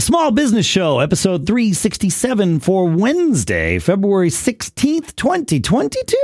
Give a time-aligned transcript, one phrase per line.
[0.00, 6.16] The Small Business Show, episode 367 for Wednesday, February 16th, 2022.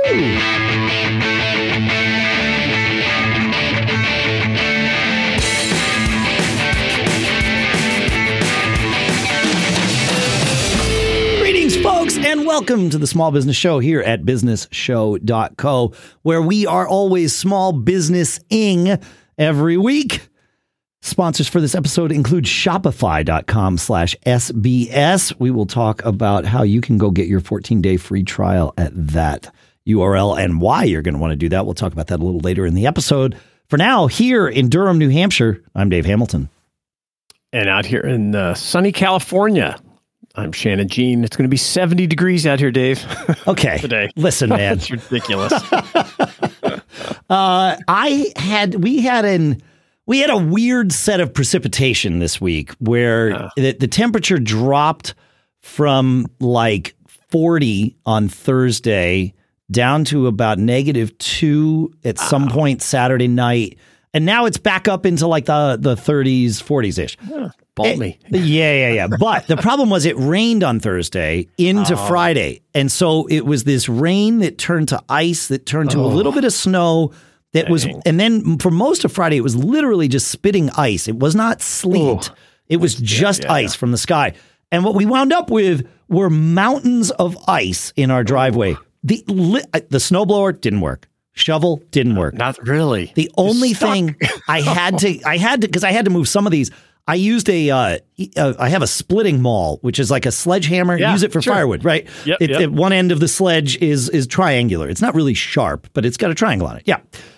[11.39, 16.87] Greetings, folks, and welcome to the Small Business Show here at businessshow.co, where we are
[16.87, 18.97] always small business-ing
[19.37, 20.29] every week.
[21.01, 25.33] Sponsors for this episode include Shopify.com slash SBS.
[25.39, 28.91] We will talk about how you can go get your 14 day free trial at
[28.93, 29.53] that
[29.87, 31.65] URL and why you're going to want to do that.
[31.65, 33.37] We'll talk about that a little later in the episode.
[33.67, 36.49] For now, here in Durham, New Hampshire, I'm Dave Hamilton.
[37.53, 39.79] And out here in uh, sunny California,
[40.35, 41.23] I'm Shannon Jean.
[41.23, 43.05] It's going to be 70 degrees out here, Dave.
[43.47, 43.77] Okay.
[43.77, 44.09] Today.
[44.17, 44.73] Listen, man.
[44.77, 45.53] It's ridiculous.
[45.71, 46.81] uh,
[47.29, 49.61] I had, we had an,
[50.07, 53.49] we had a weird set of precipitation this week where Yeah.
[53.55, 55.13] the, the temperature dropped
[55.61, 56.95] from like
[57.29, 59.33] 40 on Thursday
[59.69, 63.77] down to about negative two at some point Saturday night.
[64.13, 67.17] And now it's back up into like the, the 30s, 40s ish.
[67.75, 68.17] Balmy.
[68.29, 69.07] Yeah, yeah, yeah.
[69.19, 72.07] But the problem was it rained on Thursday into Oh.
[72.07, 72.61] Friday.
[72.73, 76.07] And so it was this rain that turned to ice, that turned to a oh.
[76.07, 77.11] little bit of snow.
[77.63, 77.87] That was.
[78.05, 81.07] And then for most of Friday, it was literally just spitting ice.
[81.07, 82.29] It was not sleet.
[82.31, 82.35] Oh.
[82.69, 84.33] It was just yeah, ice from the sky.
[84.71, 88.75] And what we wound up with were mountains of ice in our driveway.
[89.03, 91.07] The li- uh, the snowblower didn't work.
[91.33, 92.33] Shovel didn't work.
[92.33, 93.11] Not really.
[93.15, 94.15] The only thing
[94.47, 96.71] I had to, I had to, because I had to move some of these.
[97.09, 97.99] I used a, uh,
[98.35, 100.97] uh, I have a splitting maul, which is like a sledgehammer.
[100.97, 101.53] Yeah, Use it for sure.
[101.53, 102.05] firewood, right?
[102.25, 102.61] Yep, It- yep.
[102.61, 104.89] it- one end of the sledge is is triangular.
[104.89, 106.83] It's not really sharp, but it's got a triangle on it.
[106.85, 106.97] Yeah.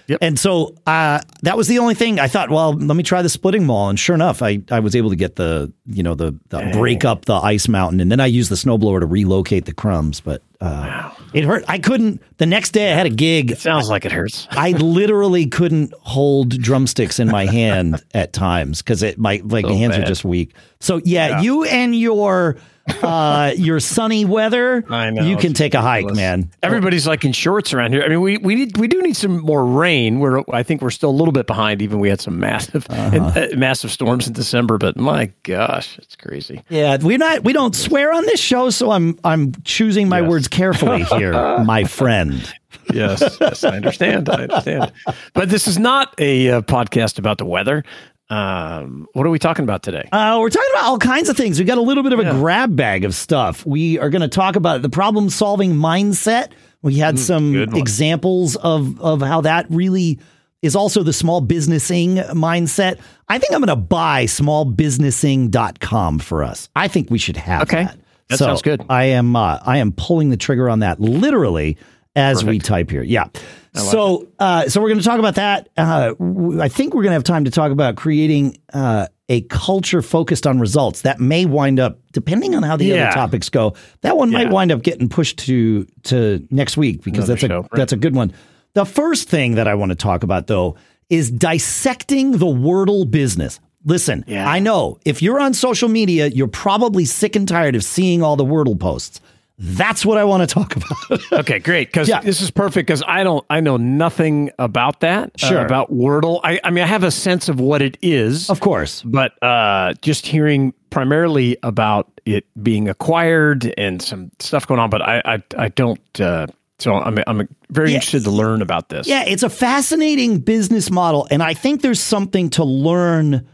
[0.09, 0.19] Yep.
[0.23, 2.49] And so uh, that was the only thing I thought.
[2.49, 5.15] Well, let me try the splitting maul, and sure enough, I, I was able to
[5.15, 8.49] get the you know the, the break up the ice mountain, and then I used
[8.49, 10.19] the snowblower to relocate the crumbs.
[10.19, 11.63] But uh, it hurt.
[11.67, 12.23] I couldn't.
[12.37, 13.55] The next day, I had a gig.
[13.57, 14.48] Sounds like it hurts.
[14.49, 19.71] I literally couldn't hold drumsticks in my hand at times because it my like my
[19.71, 20.55] So hands are just weak.
[20.80, 22.58] So yeah, you and your
[23.04, 26.52] uh your sunny weather, I know, you can take a hike, man.
[26.64, 28.04] Everybody's like in shorts around here.
[28.04, 30.20] I mean, we we need we do need some more rain.
[30.20, 31.82] We're I think we're still a little bit behind.
[31.82, 33.17] Even we had some massive Uh-huh.
[33.36, 36.64] uh, massive storms in December, but my gosh, it's crazy.
[36.70, 40.30] Yeah, we're not we don't swear on this show, so I'm I'm choosing my Yes.
[40.30, 41.33] words carefully here,
[41.64, 42.54] my friend.
[42.94, 44.30] Yes, yes, I understand.
[44.30, 44.92] I understand.
[45.33, 47.83] But this is not a uh, podcast about the weather.
[48.30, 50.08] Um, what are we talking about today?
[50.12, 51.58] Uh, we're talking about all kinds of things.
[51.60, 53.66] We got a little bit of a grab bag of stuff.
[53.66, 56.52] We are going to talk about the problem solving mindset.
[56.82, 57.78] We had some Mm, one.
[57.78, 60.20] examples of of how that really
[60.62, 63.00] is also the small businessing mindset.
[63.28, 66.70] I think I'm going to buy smallbusinessing.com for us.
[66.76, 67.84] I think we should have Okay.
[67.86, 67.98] that.
[68.30, 68.86] That So sounds good.
[68.90, 71.78] I am uh, I am pulling the trigger on that literally
[72.16, 73.02] as we type here.
[73.04, 73.26] Yeah.
[73.75, 75.69] So uh, so we're going to talk about that.
[75.77, 76.13] Uh,
[76.59, 80.47] I think we're going to have time to talk about creating uh, a culture focused
[80.47, 81.02] on results.
[81.03, 83.07] That may wind up, depending on how the Yeah.
[83.09, 87.30] other topics go, that one might wind up getting pushed to to next week because
[87.30, 87.71] Another that's a right.
[87.73, 88.33] that's a good one.
[88.73, 90.75] The first thing that I want to talk about though
[91.09, 93.59] is dissecting the Wordle business.
[93.86, 94.49] Listen, Yeah.
[94.49, 98.36] I know if you're on social media, you're probably sick and tired of seeing all
[98.36, 99.21] the Wordle posts.
[99.61, 101.21] That's what I want to talk about.
[101.42, 101.89] Okay, great.
[101.89, 102.21] Because Yeah.
[102.21, 102.87] this is perfect.
[102.87, 105.31] Because I don't, I know nothing about that.
[105.43, 105.65] uh, Sure.
[105.65, 106.39] about Wordle.
[106.43, 109.02] I, I mean, I have a sense of what it is, of course.
[109.03, 114.89] but uh, just hearing primarily about it being acquired and some stuff going on.
[114.89, 116.21] But I, I, I don't.
[116.21, 116.48] Uh,
[116.80, 117.95] so I'm, I'm very Yeah.
[117.95, 119.08] interested to learn about this.
[119.08, 123.45] Yeah, it's a fascinating business model, and I think there's something to learn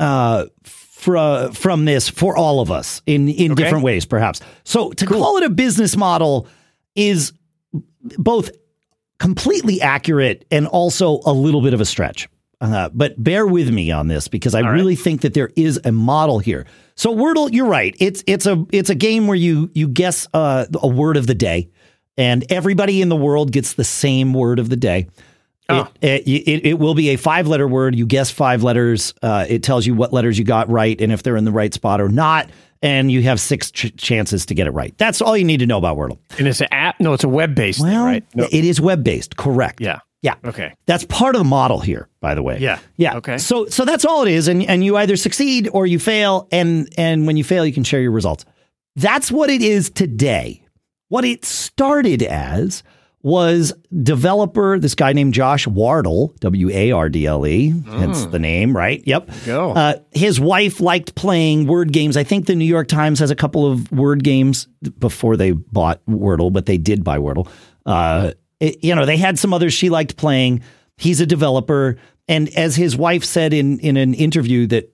[0.00, 0.46] uh,
[0.98, 3.62] fr- from this for all of us in in Okay.
[3.62, 4.40] different ways, perhaps.
[4.64, 6.46] So to call it a business model
[6.94, 7.32] is
[8.18, 8.50] both
[9.18, 12.28] completely accurate and also a little bit of a stretch.
[12.60, 14.70] Uh, but bear with me on this because I right.
[14.72, 16.66] really think that there is a model here.
[16.96, 17.94] So Wordle, you're right.
[18.00, 21.36] It's it's a it's a game where you you guess uh, a word of the
[21.36, 21.68] day,
[22.16, 25.06] and everybody in the world gets the same word of the day.
[25.70, 25.88] Oh.
[26.00, 27.94] It, it, it, it will be a five letter word.
[27.94, 29.12] You guess five letters.
[29.22, 31.72] Uh, it tells you what letters you got right and if they're in the right
[31.74, 32.48] spot or not.
[32.80, 34.96] And you have six ch- chances to get it right.
[34.98, 36.18] That's all you need to know about Wordle.
[36.38, 37.00] and it's an app.
[37.00, 38.24] No, it's a web based thing, Well, right?
[38.36, 38.44] No.
[38.52, 39.36] it is web based.
[39.36, 39.80] Correct.
[39.80, 39.98] Yeah.
[40.22, 40.34] Yeah.
[40.44, 40.74] Okay.
[40.86, 42.58] That's part of the model here, by the way.
[42.60, 42.78] Yeah.
[42.96, 43.16] Yeah.
[43.16, 43.36] Okay.
[43.38, 44.46] So so that's all it is.
[44.48, 46.48] And and you either succeed or you fail.
[46.52, 48.44] And and when you fail, you can share your results.
[48.96, 50.62] That's what it is today.
[51.08, 52.82] What it started as
[53.22, 53.72] was
[54.02, 58.76] developer, this guy named Josh Wardle, W A R D L E, hence the name,
[58.76, 59.02] right?
[59.06, 59.30] Yep.
[59.44, 59.72] Go.
[59.72, 62.16] Uh, his wife liked playing word games.
[62.16, 64.68] I think the New York Times has a couple of word games
[64.98, 67.48] before they bought Wordle, but they did buy Wordle.
[67.84, 70.62] Uh, it- you know, they had some others she liked playing.
[70.96, 71.96] He's a developer.
[72.28, 74.92] And as his wife said in, in an interview that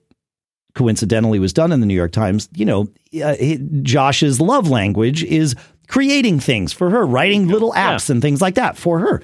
[0.73, 2.87] coincidentally was done in the New York Times, you know,
[3.23, 3.35] uh,
[3.81, 5.55] Josh's love language is
[5.87, 9.21] creating things for her, writing little apps and things like that for her.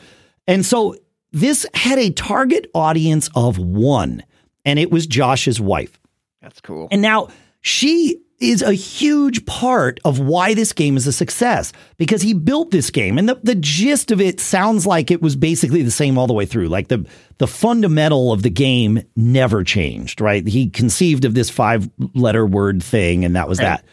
[0.47, 0.95] And so
[1.31, 4.23] this had a target audience of one,
[4.65, 5.99] and it was Josh's wife.
[6.41, 6.87] That's cool.
[6.91, 7.29] And now
[7.61, 12.71] she is a huge part of why this game is a success because he built
[12.71, 16.17] this game and the, the gist of it sounds like it was basically the same
[16.17, 16.67] all the way through.
[16.67, 17.05] Like the
[17.37, 20.45] the fundamental of the game never changed, right?
[20.45, 23.85] He conceived of this five letter word thing and that was that.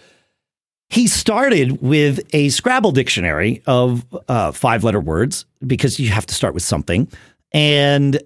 [0.91, 6.35] He started with a Scrabble dictionary of uh, five letter words because you have to
[6.35, 7.09] start with something.
[7.53, 8.21] And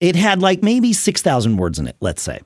[0.00, 2.40] it had like maybe 6,000 words in it, let's say.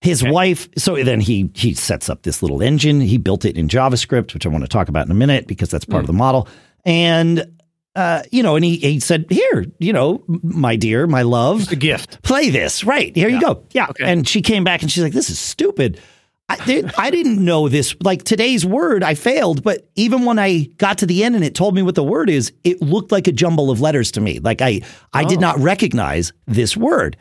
[0.00, 3.00] His wife, so then he he sets up this little engine.
[3.00, 5.70] He built it in JavaScript, which I want to talk about in a minute because
[5.70, 6.46] that's part of the model.
[6.84, 7.58] And
[7.96, 11.74] uh, you know, and he he said, "Here, you know, my dear, my love, The
[11.74, 12.22] gift.
[12.22, 12.84] play this.
[12.84, 13.64] Right here, you go.
[13.72, 14.04] Yeah." Okay.
[14.04, 16.00] And she came back and she's like, "This is stupid."
[16.48, 17.94] I, I didn't know this.
[18.02, 19.62] Like today's word, I failed.
[19.62, 22.30] But even when I got to the end and it told me what the word
[22.30, 24.38] is, it looked like a jumble of letters to me.
[24.38, 24.80] Like I
[25.12, 25.42] I did oh.
[25.42, 27.16] not recognize this word.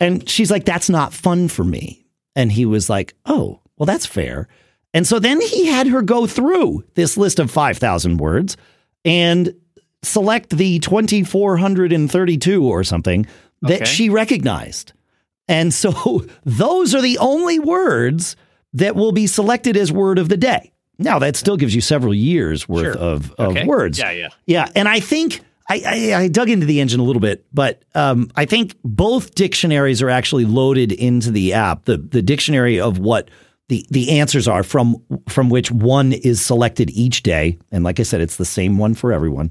[0.00, 4.06] And she's like, "That's not fun for me." And he was like, "Oh, well, that's
[4.06, 4.48] fair."
[4.94, 8.56] And so then he had her go through this list of 5,000 words
[9.04, 9.54] and
[10.02, 13.26] select the 2,432 or something
[13.62, 13.84] that Okay.
[13.84, 14.92] she recognized.
[15.48, 18.36] And so those are the only words
[18.74, 20.72] that will be selected as word of the day.
[20.98, 22.96] Now, that still gives you several years worth Sure.
[22.96, 23.64] of, of Okay.
[23.66, 23.98] words.
[23.98, 24.28] Yeah, yeah.
[24.46, 24.68] Yeah.
[24.76, 25.82] And I think I,
[26.14, 30.02] I, I dug into the engine a little bit, but um, I think both dictionaries
[30.02, 31.84] are actually loaded into the app.
[31.86, 33.30] The the dictionary of what
[33.68, 37.58] the the answers are from from which one is selected each day.
[37.70, 39.50] And like I said, it's the same one for everyone.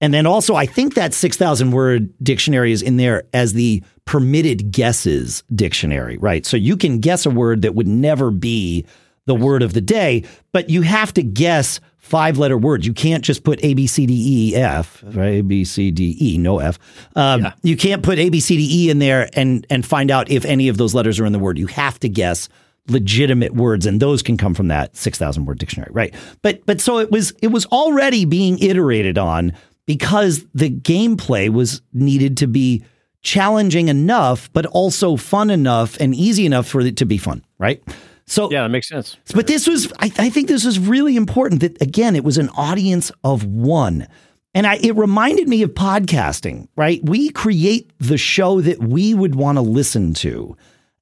[0.00, 4.72] And then also, I think that 6,000 word dictionary is in there as the permitted
[4.72, 6.46] guesses dictionary, right?
[6.46, 8.86] So you can guess a word that would never be
[9.26, 12.86] the word of the day, but you have to guess five letter words.
[12.86, 15.34] You can't just put A, B, C, D, E, F, right?
[15.34, 16.78] A, B, C, D, E, no F.
[17.14, 17.52] Um, Yeah.
[17.62, 20.44] You can't put A, B, C, D, E in there and, and find out if
[20.44, 21.58] any of those letters are in the word.
[21.58, 22.48] You have to guess
[22.88, 26.12] legitimate words and those can come from that 6000 word dictionary right
[26.42, 29.52] but but so it was it was already being iterated on
[29.90, 32.84] because the gameplay was needed to be
[33.22, 37.82] challenging enough but also fun enough and easy enough for it to be fun right
[38.26, 39.16] so Yeah, that makes sense.
[39.34, 42.48] but this was, I, I think this was really important that, again, it was an
[42.50, 44.06] audience of one.
[44.54, 47.00] And I, it reminded me of podcasting, right?
[47.04, 50.56] We create the show that we would want to listen to.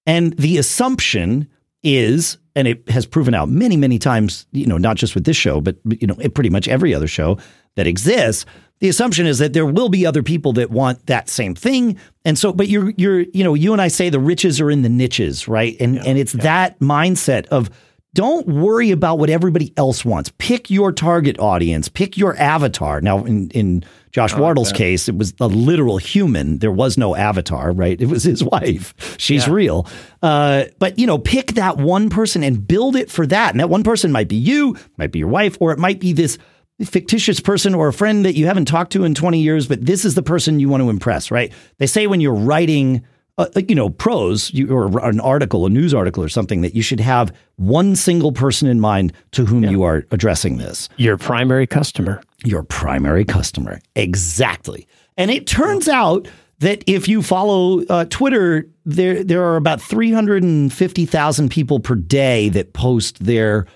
[0.07, 1.49] And the assumption
[1.83, 5.37] is, and it has proven out many, many times, you know, not just with this
[5.37, 7.37] show, but, you know, pretty much every other show
[7.79, 8.45] that exists.
[8.81, 11.97] The assumption is that there will be other people that want that same thing.
[12.25, 14.83] And so, but you're, you're, you know, you and I say the riches are in
[14.83, 15.77] the niches, right?
[15.81, 17.71] And, and it's that mindset of,
[18.15, 20.33] don't worry about what everybody else wants.
[20.39, 23.01] Pick your target audience, pick your avatar.
[23.01, 26.59] Now, in, in Josh Wardle's case, it was a literal human.
[26.59, 28.01] There was no avatar, right?
[28.01, 28.93] It was his wife.
[29.19, 29.87] She's real.
[30.21, 33.53] Uh, but, you know, pick that one person and build it for that.
[33.53, 36.13] And that one person might be you, might be your wife, or it might be
[36.13, 36.39] this
[36.85, 40.05] fictitious person or a friend that you haven't talked to in 20 years, but this
[40.05, 41.53] is the person you want to impress, right?
[41.79, 43.05] They say when you're writing
[43.39, 46.83] uh, you know, prose you, or an article, a news article or something, that you
[46.83, 50.89] should have one single person in mind to whom you are addressing this.
[50.97, 52.21] Your primary customer.
[52.45, 53.81] Your primary customer.
[53.95, 54.89] Exactly.
[55.17, 56.27] And it turns out
[56.59, 62.73] that if you follow uh, Twitter, there there are about 350,000 people per day that
[62.73, 63.67] post their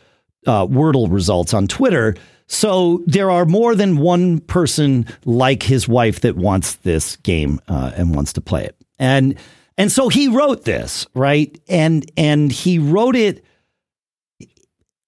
[0.46, 2.16] uh, Wordle results on Twitter.
[2.52, 7.92] So there are more than one person like his wife that wants this game uh,
[7.96, 8.76] and wants to play it.
[8.98, 9.36] And
[9.78, 11.58] and so he wrote this, right?
[11.68, 13.42] And and he wrote it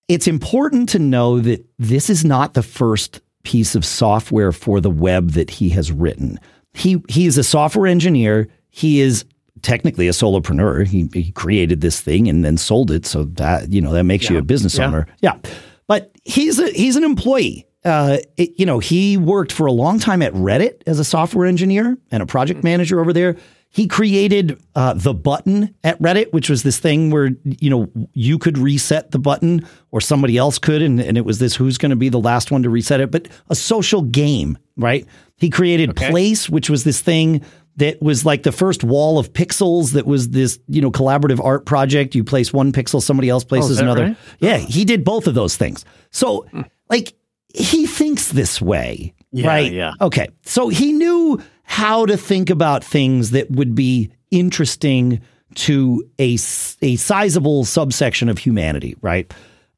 [0.09, 4.91] it's important to know that this is not the first piece of software for the
[4.91, 6.39] web that he has written.
[6.73, 8.49] He he is a software engineer.
[8.71, 9.25] He is
[9.63, 10.87] technically a solopreneur.
[10.87, 13.07] He, he created this thing and then sold it.
[13.07, 14.87] So that you know that makes you a business Yeah.
[14.87, 15.07] owner.
[15.21, 15.39] Yeah,
[15.87, 17.67] but he's a he's an employee.
[17.85, 21.47] Uh, it- you know, he worked for a long time at Reddit as a software
[21.47, 23.37] engineer and a project manager over there.
[23.69, 28.39] he created uh, the button at Reddit, which was this thing where you know you
[28.39, 31.91] could reset the button or somebody else could, and, and it was this who's going
[31.91, 35.05] to be the last one to reset it, but a social game, right?
[35.37, 36.09] He created Okay.
[36.11, 37.43] Place, which was this thing
[37.77, 41.67] that was like the first wall of pixels that was this you know collaborative art
[41.67, 42.15] project.
[42.15, 44.03] You place one pixel, somebody else places that another.
[44.05, 44.17] right?
[44.39, 45.85] Yeah, he did both of those things.
[46.11, 46.47] So
[46.91, 47.15] like
[47.55, 49.73] he thinks this way, Yeah, right?
[49.73, 49.93] yeah.
[50.01, 50.29] Okay.
[50.43, 55.21] So he knew how to think about things that would be interesting
[55.55, 56.35] to a
[56.83, 59.33] a sizable subsection of humanity, right?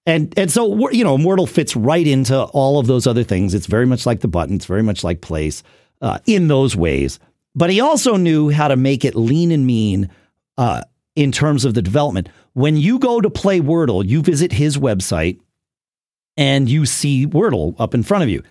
[0.07, 3.55] And and so you know, Wordle fits right into all of those other things.
[3.55, 4.57] It's very much like the button.
[4.57, 5.63] It's very much like place
[6.01, 7.19] uh, in those ways.
[7.57, 10.11] But he also knew how to make it lean and mean
[10.59, 10.83] uh,
[11.17, 12.29] in terms of the development.
[12.53, 15.41] When you go to play Wordle, you visit his website
[16.37, 18.43] and you see Wordle up in front of you.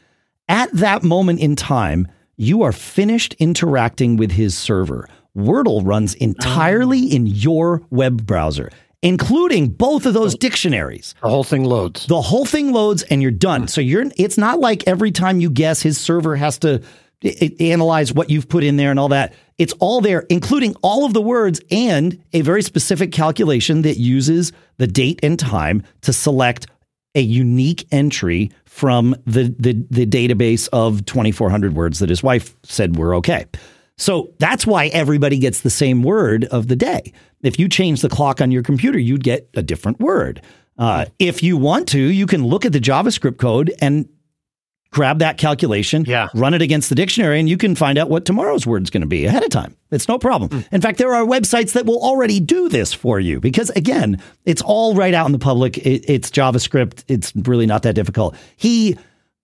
[0.50, 5.08] At that moment in time, you are finished interacting with his server.
[5.38, 8.72] Wordle runs entirely in your web browser,
[9.02, 11.14] including both of those dictionaries.
[11.22, 12.08] The whole thing loads.
[12.08, 13.68] The whole thing loads and you're done.
[13.68, 16.82] So you're it's not like every time you guess his server has to
[17.24, 19.34] i- i- analyze what you've put in there and all that.
[19.58, 24.52] It's all there including all of the words and a very specific calculation that uses
[24.78, 26.68] the date and time to select
[27.16, 32.98] a unique entry from the the, the database of 2400 words that his wife said
[32.98, 33.46] were okay.
[33.98, 37.14] So that's why everybody gets the same word of the day.
[37.44, 40.42] If you change the clock on your computer, you'd get a different word.
[40.78, 44.10] Uh, if you want to, you can look at the JavaScript code and
[44.96, 46.30] grab that calculation, Yeah.
[46.34, 49.02] run it against the dictionary, and you can find out what tomorrow's word is going
[49.02, 49.76] to be ahead of time.
[49.92, 50.64] It's no problem.
[50.72, 54.62] In fact, there are websites that will already do this for you because, again, it's
[54.62, 55.78] all right out in the public.
[55.80, 57.04] It, it's JavaScript.
[57.10, 58.36] It's really not that difficult.
[58.56, 58.98] He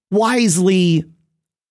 [0.09, 1.03] wisely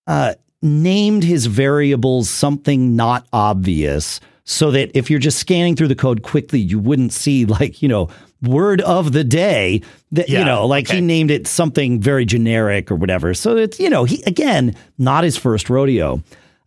[0.06, 5.94] uh, named his variables something not obvious so that if you're just scanning through the
[5.94, 8.08] code quickly, you wouldn't see like, you know,
[8.42, 9.82] word of the day
[10.12, 13.34] that, you know, like he named it something very generic or whatever.
[13.34, 16.22] So it's, you know, he, again, not his first rodeo.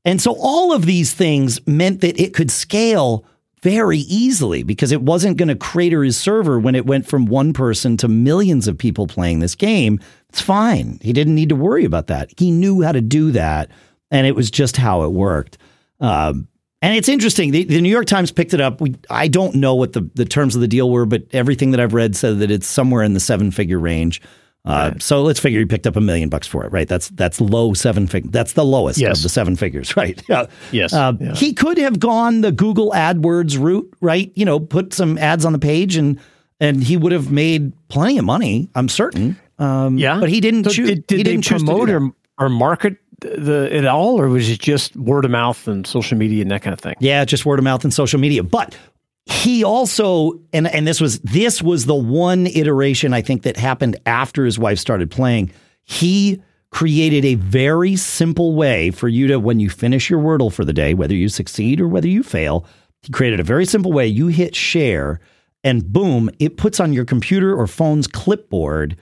[0.06, 3.26] And so all of these things meant that it could scale
[3.64, 7.54] very easily because it wasn't going to crater his server when it went from one
[7.54, 10.00] person to millions of people playing this game.
[10.30, 11.00] It's fine.
[11.02, 12.32] He didn't need to worry about that.
[12.38, 13.72] He knew how to do that,
[14.12, 15.58] and it was just how it worked.
[16.02, 16.50] Um,
[16.84, 17.50] and it's interesting.
[17.52, 18.80] The, the New York Times picked it up.
[18.82, 21.80] We, I don't know what the, the terms of the deal were, but everything that
[21.80, 24.22] I've read said that it's somewhere in the seven figure range.
[24.66, 26.88] Uh, So let's figure he picked up a million bucks for it, right?
[26.88, 28.32] That's that's low seven fig.
[28.32, 29.18] That's the lowest Yes.
[29.18, 30.22] of the seven figures, right?
[30.30, 30.46] Yeah.
[30.72, 30.94] Yes.
[30.94, 31.34] Uh, Yeah.
[31.34, 34.32] He could have gone the Google AdWords route, right?
[34.36, 36.20] You know, put some ads on the page and
[36.60, 38.70] and he would have made plenty of money.
[38.76, 39.38] I'm certain.
[39.60, 40.88] Um, Yeah, but he didn't So choose.
[40.90, 41.90] Did, did he they didn't choose promote
[42.38, 46.42] or market the it all, or was it just word of mouth and social media
[46.42, 46.96] and that kind of thing?
[47.00, 48.44] Yeah, just word of mouth and social media.
[48.44, 48.78] But
[49.26, 53.98] he also and and this was this was the one iteration I think that happened
[54.06, 55.52] after his wife started playing.
[55.84, 60.66] He created a very simple way for you to when you finish your Wordle for
[60.66, 62.66] the day, whether you succeed or whether you fail,
[63.02, 64.08] he created a very simple way.
[64.08, 65.20] You hit share
[65.64, 68.98] and boom, it puts on your computer or phone's clipboard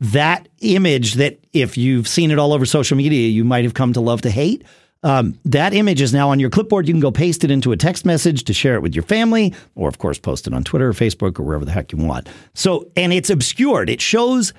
[0.00, 3.92] that image that if you've seen it all over social media, you might have come
[3.94, 4.64] to love to hate.
[5.04, 6.88] Um, that image is now on your clipboard.
[6.88, 9.54] You can go paste it into a text message to share it with your family,
[9.76, 12.28] or of course, post it on Twitter or Facebook or wherever the heck you want.
[12.54, 13.88] So, and it's obscured.
[13.90, 14.52] It shows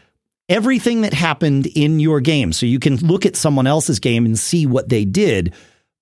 [0.48, 2.54] everything that happened in your game.
[2.54, 5.54] So you can look at someone else's game and see what they did,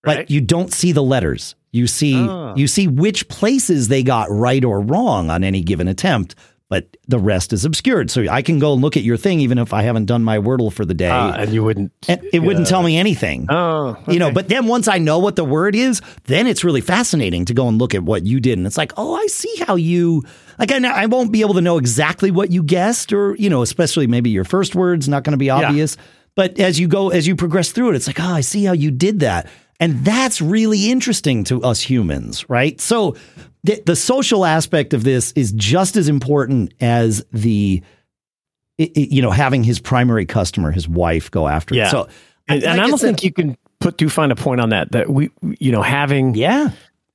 [0.03, 0.29] but Right.
[0.31, 1.55] you don't see the letters.
[1.73, 2.53] You see Ah.
[2.55, 6.35] you see which places they got right or wrong on any given attempt,
[6.69, 8.11] but the rest is obscured.
[8.11, 10.37] So I can go and look at your thing even if I haven't done my
[10.37, 11.09] Wordle for the day.
[11.09, 11.93] Uh, and you wouldn't.
[12.09, 13.45] and it wouldn't tell me anything.
[13.49, 16.81] Oh, You know, but then once I know what the word is, then it's really
[16.81, 18.57] fascinating to go and look at what you did.
[18.57, 20.23] And it's like, oh, I see how you,
[20.59, 23.61] like, I, I won't be able to know exactly what you guessed, or, you know,
[23.61, 25.95] especially maybe your first word's not going to be obvious.
[26.35, 28.73] But as you go, as you progress through it, it's like, oh, I see how
[28.73, 29.47] you did that.
[29.79, 32.79] And that's really interesting to us humans, right?
[32.81, 33.15] So
[33.67, 37.81] the, the social aspect of this is just as important as the,
[38.79, 41.79] i- i- you know, having his primary customer, his wife, go after it.
[41.79, 41.89] Yeah.
[41.89, 42.07] So,
[42.47, 44.91] and, and like I don't think you can put too fine a point on that.
[44.93, 46.71] That we, you know, having Yeah.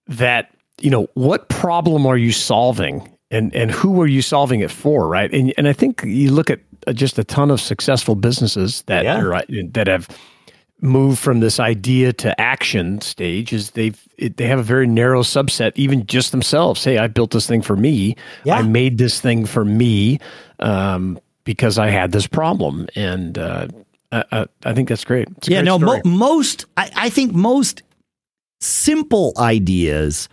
[0.09, 4.71] that, you know, what problem are you solving, and and who are you solving it
[4.71, 5.33] for, right?
[5.33, 6.61] And and I think you look at
[6.95, 9.21] just a ton of successful businesses that Yeah.
[9.23, 9.43] are, uh,
[9.73, 10.09] that have
[10.83, 15.23] moved from this idea to action stage is they've it, they have a very narrow
[15.23, 16.83] subset even just themselves.
[16.83, 18.17] Hey i built this thing for me.
[18.45, 18.57] Yeah.
[18.57, 20.19] i made this thing for me
[20.59, 22.89] um, because i had this problem.
[22.97, 23.69] And uh,
[24.13, 25.29] I, I, I think that's great.
[25.49, 27.83] Yeah, great no, mo- most, I, I think most
[28.61, 30.29] simple ideas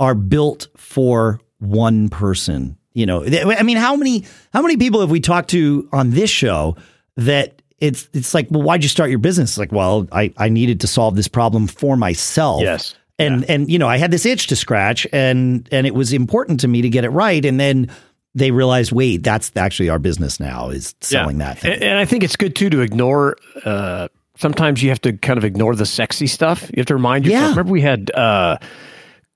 [0.00, 2.76] are built for one person.
[2.92, 6.30] You know, I mean, how many how many people have we talked to on this
[6.30, 6.76] show
[7.16, 9.50] that it's it's like, well, why'd you start your business?
[9.50, 12.62] It's like, well, I I needed to solve this problem for myself.
[12.62, 12.94] Yes.
[13.18, 13.52] And yeah.
[13.52, 16.68] and you know, I had this itch to scratch, and and it was important to
[16.68, 17.44] me to get it right.
[17.44, 17.90] And then
[18.34, 21.46] they realized, wait, that's actually our business now is selling yeah.
[21.46, 21.72] that thing.
[21.74, 23.36] And, and, I think it's good too to ignore.
[23.64, 26.62] Uh, sometimes you have to kind of ignore the sexy stuff.
[26.70, 27.42] You have to remind yourself.
[27.42, 27.48] Yeah.
[27.50, 28.58] Remember, we had uh,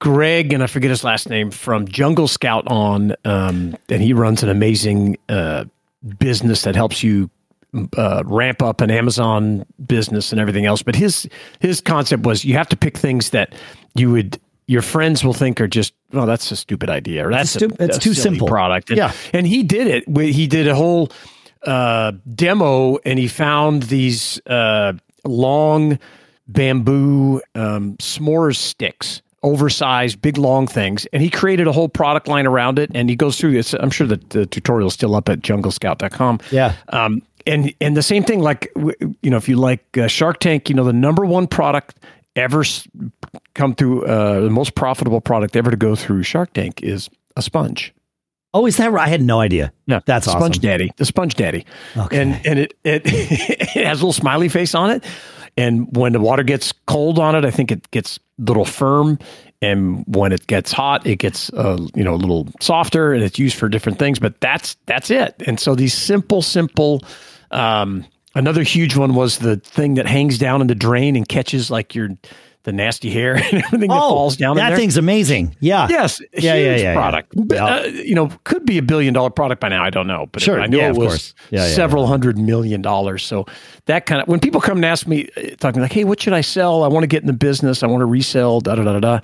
[0.00, 4.42] Greg and I forget his last name from Jungle Scout on, um, and he runs
[4.42, 5.66] an amazing uh,
[6.18, 7.30] business that helps you
[7.96, 10.82] uh, ramp up an Amazon business and everything else.
[10.82, 11.28] But his
[11.60, 13.54] his concept was you have to pick things that
[13.94, 17.56] you would your friends will think are just well that's a stupid idea or that's
[17.56, 18.46] it's, a, it's a too simple.
[18.46, 18.90] product.
[18.90, 19.12] And, yeah.
[19.32, 20.32] and he did it.
[20.32, 21.10] He did a whole
[21.64, 24.92] uh, demo and he found these uh,
[25.24, 25.98] long
[26.46, 31.06] bamboo um, s'mores sticks oversized big long things.
[31.12, 32.90] And he created a whole product line around it.
[32.94, 36.40] And he goes through this i'm sure that the tutorial is still up at junglescout.com
[36.50, 36.74] yeah.
[36.90, 40.68] Um, and and the same thing like you know if you like uh, shark tank
[40.68, 41.98] you know the number one product
[42.38, 42.62] ever
[43.54, 47.42] come through uh, the most profitable product ever to go through Shark Tank is a
[47.42, 47.92] sponge.
[48.54, 49.06] Oh, is that right?
[49.06, 49.72] I had no idea.
[49.86, 50.62] Yeah, that's Sponge awesome.
[50.62, 52.22] Daddy, the Sponge Daddy, okay.
[52.22, 55.04] and and it, it it has a little smiley face on it,
[55.56, 59.18] and when the water gets cold on it, I think it gets a little firm,
[59.60, 63.38] and when it gets hot, it gets uh, you know a little softer, and it's
[63.38, 64.18] used for different things.
[64.18, 65.34] But that's that's it.
[65.46, 67.02] And so these simple, simple.
[67.50, 71.72] Um, Another huge one was the thing that hangs down in the drain and catches
[71.72, 72.10] like your
[72.62, 74.56] the nasty hair and everything oh, that falls down.
[74.56, 75.56] That thing's amazing.
[75.58, 75.88] Yeah.
[75.88, 76.20] Yes.
[76.34, 76.54] Yeah.
[76.54, 76.76] Yeah.
[76.76, 76.94] Yeah.
[76.94, 77.32] Product.
[77.34, 77.64] Yeah.
[77.64, 79.82] Uh, you know, could be a billion dollar product by now.
[79.82, 80.60] I don't know, but sure.
[80.60, 83.24] I know yeah, it was yeah, several hundred million dollars.
[83.24, 83.46] So
[83.86, 86.34] that kind of when people come and ask me, uh, talking like, "Hey, what should
[86.34, 86.84] I sell?
[86.84, 87.82] I want to get in the business.
[87.82, 89.20] I want to resell." Da da da da.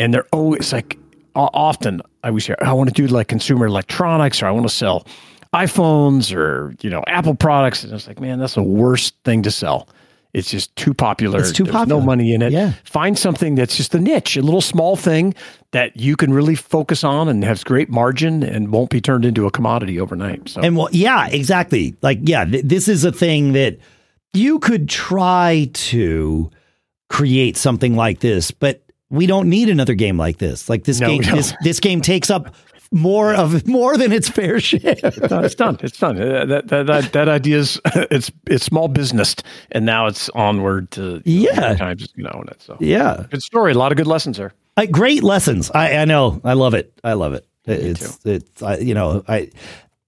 [0.00, 0.98] And they're always like,
[1.34, 4.74] often I always hear, "I want to do like consumer electronics, or I want to
[4.74, 5.06] sell."
[5.54, 9.50] iPhones or you know Apple products, and it's like, man, that's the worst thing to
[9.50, 9.88] sell.
[10.32, 11.40] It's just too popular.
[11.40, 12.00] It's too There's popular.
[12.00, 12.52] no money in it.
[12.52, 12.74] Yeah.
[12.84, 15.34] Find something that's just a niche, a little small thing
[15.72, 19.46] that you can really focus on and has great margin and won't be turned into
[19.46, 20.48] a commodity overnight.
[20.48, 20.60] So.
[20.60, 21.96] And well, yeah, exactly.
[22.00, 23.78] Like, yeah, th- this is a thing that
[24.32, 26.48] you could try to
[27.08, 30.68] create something like this, but we don't need another game like this.
[30.68, 32.54] Like this No, game, this this game takes up
[32.92, 34.96] more of more than its fair share.
[35.30, 35.78] No, it's done.
[35.82, 36.20] It's done.
[36.20, 39.36] Uh, that that that, that idea is it's it's small business,
[39.72, 41.74] and now it's onward to know, Yeah.
[41.76, 42.60] times you know it.
[42.62, 43.72] So yeah, good story.
[43.72, 44.52] A lot of good lessons there.
[44.76, 45.70] Uh, great lessons.
[45.72, 46.40] I, I know.
[46.44, 46.92] I love it.
[47.04, 47.46] I love it.
[47.66, 49.50] It's it's I, you know I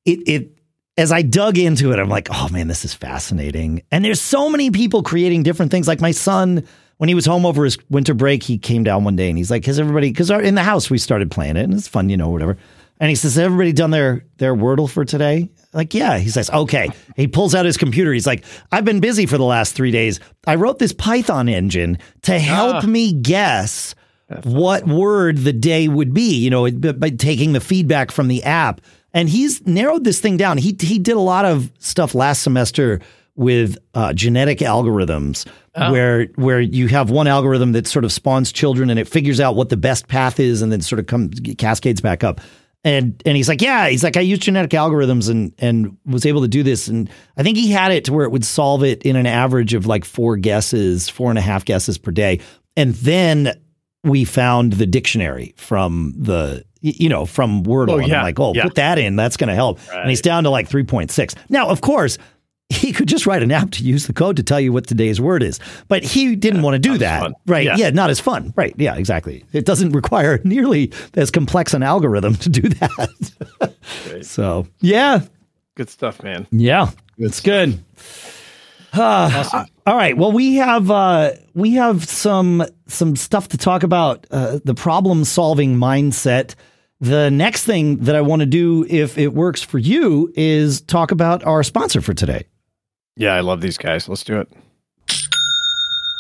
[0.05, 0.59] it it
[0.99, 3.83] as I dug into it, I'm like, oh man, this is fascinating.
[3.91, 5.89] And there's so many people creating different things.
[5.89, 6.67] Like my son,
[7.03, 9.51] when he was home over his winter break, he came down one day and he's
[9.51, 10.13] like, has everybody?
[10.13, 12.57] Because in the house we started playing it and it's fun, you know, whatever.
[13.01, 15.51] And he says, has everybody done their their Wordle for today?
[15.73, 16.19] Like, yeah.
[16.19, 16.91] He says, okay.
[17.17, 18.13] He pulls out his computer.
[18.13, 20.21] He's like, I've been busy for the last three days.
[20.47, 22.87] I wrote this Python engine to help ah.
[22.87, 23.97] me guess
[24.45, 28.45] what word the day would be, you know, by by taking the feedback from the
[28.45, 28.81] app.
[29.13, 30.57] And he's narrowed this thing down.
[30.57, 33.01] He he did a lot of stuff last semester
[33.35, 38.91] with uh, genetic algorithms, where where you have one algorithm that sort of spawns children
[38.91, 42.01] and it figures out what the best path is, and then sort of comes cascades
[42.01, 42.41] back up.
[42.85, 46.43] And and he's like, yeah, he's like, I used genetic algorithms and and was able
[46.43, 46.89] to do this.
[46.89, 49.73] And I think he had it to where it would solve it in an average
[49.73, 52.41] of like four guesses, four and a half guesses per day.
[52.77, 53.53] And then
[54.05, 57.93] we found the dictionary from the you know from Wordle.
[57.93, 58.13] Oh, and.
[58.13, 58.65] I'm like, oh, Yeah.
[58.65, 59.15] put that in.
[59.15, 59.79] That's going to help.
[59.95, 61.37] And he's down to like 3.6.
[61.49, 62.19] Now, of course,
[62.73, 65.21] he could just write an app to use the code to tell you what today's
[65.21, 67.33] word is, but he didn't want to do that.
[67.47, 67.65] Right?
[67.67, 67.77] Yeah.
[67.77, 67.91] Yeah.
[67.91, 68.53] not as fun.
[68.57, 68.75] Right?
[68.79, 69.45] Yeah, exactly.
[69.53, 74.23] It doesn't require nearly as complex an algorithm to do that.
[74.23, 75.21] so, yeah,
[75.75, 76.47] Good stuff, man.
[76.51, 77.83] yeah, it's good.
[78.95, 80.19] Ah, all right.
[80.19, 84.27] Well, we have uh, we have some some stuff to talk about.
[84.31, 86.55] Uh, the problem solving mindset.
[87.01, 91.11] The next thing that I want to do, if it works for you, is talk
[91.11, 92.45] about our sponsor for today.
[93.17, 94.09] Yeah, I love these guys.
[94.09, 94.49] Let's do it.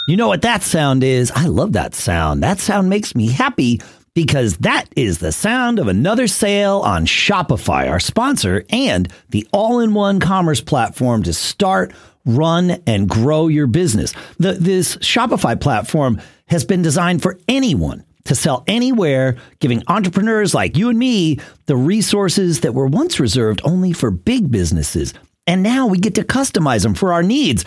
[0.08, 1.30] You know what that sound is?
[1.30, 2.42] I love that sound.
[2.42, 3.80] That sound makes me happy
[4.14, 9.80] because that is the sound of another sale on Shopify, our sponsor, and the all
[9.80, 11.94] in one commerce platform to start,
[12.26, 14.12] run, and grow your business.
[14.38, 20.76] The, this Shopify platform has been designed for anyone to sell anywhere, giving entrepreneurs like
[20.76, 25.14] you and me the resources that were once reserved only for big businesses.
[25.46, 27.64] And now we get to customize them for our needs.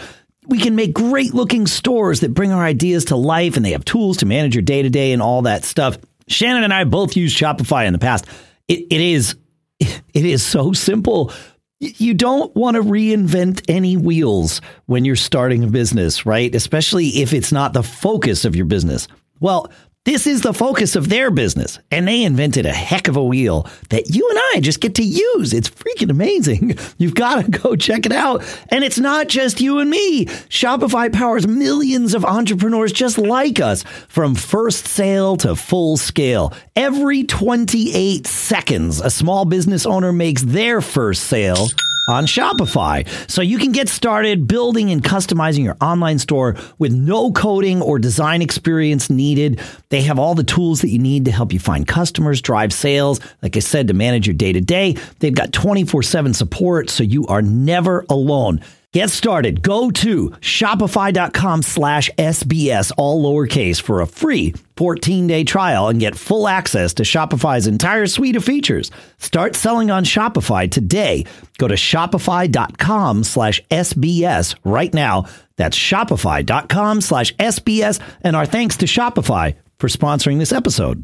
[0.48, 3.84] we can make great looking stores that bring our ideas to life and they have
[3.84, 5.98] tools to manage your day to day and all that stuff.
[6.28, 8.26] Shannon and I both used Shopify in the past.
[8.68, 9.36] It, it is
[9.80, 11.32] it is so simple.
[11.80, 16.54] You don't want to reinvent any wheels when you're starting a business, right?
[16.56, 19.08] Especially if it's not the focus of your business.
[19.42, 19.70] Well,
[20.06, 23.68] this is the focus of their business, and they invented a heck of a wheel
[23.90, 25.52] that you and I just get to use.
[25.52, 26.78] It's freaking amazing.
[27.00, 28.44] You've got to go check it out.
[28.70, 30.26] And it's not just you and me.
[30.26, 36.54] Shopify powers millions of entrepreneurs just like us from first sale to full scale.
[36.76, 41.68] Every 28 seconds, a small business owner makes their first sale
[42.08, 43.08] on Shopify.
[43.30, 48.00] So you can get started building and customizing your online store with no coding or
[48.00, 49.60] design experience needed.
[49.90, 53.20] They have all the tools that you need to help you find customers, drive sales,
[53.42, 54.96] like I said, to manage your day to day.
[55.20, 58.62] They've got 24 7 support, so you are never alone.
[58.96, 59.62] Get started.
[59.62, 66.16] Go to shopify.com slash SBS, all lowercase, for a free 14 day trial and get
[66.16, 68.92] full access to Shopify's entire suite of features.
[69.18, 71.26] Start selling on Shopify today.
[71.58, 75.26] Go to shopify.com slash SBS right now.
[75.58, 78.00] That's shopify.com slash SBS.
[78.22, 81.04] And our thanks to Shopify for sponsoring this episode.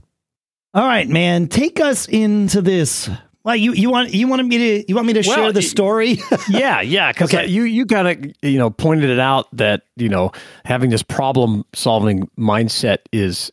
[0.74, 3.10] All right, man, take us into this
[3.44, 5.62] well, you, you want you wanted me to you want me to well, share the
[5.62, 6.20] story?
[6.50, 7.12] yeah, yeah.
[7.12, 7.48] Because okay.
[7.48, 10.32] you you kind of you know pointed it out that you know
[10.64, 13.52] having this problem solving mindset is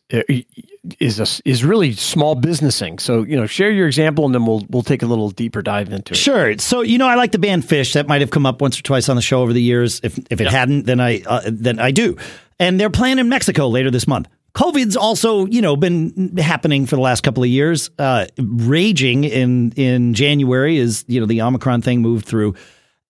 [0.99, 2.99] is a, is really small businessing.
[2.99, 5.91] So you know, share your example, and then we'll we'll take a little deeper dive
[5.91, 6.17] into it.
[6.17, 6.57] Sure.
[6.59, 7.93] So you know, I like the band Phish.
[7.93, 10.01] That might have come up once or twice on the show over the years.
[10.03, 10.51] If if it yeah.
[10.51, 12.15] hadn't, then I uh, then I do.
[12.59, 14.27] And they're playing in Mexico later this month.
[14.59, 19.71] COVID's also, you know, been happening for the last couple of years, uh, raging in
[19.77, 22.55] in January as you know the Omicron thing moved through,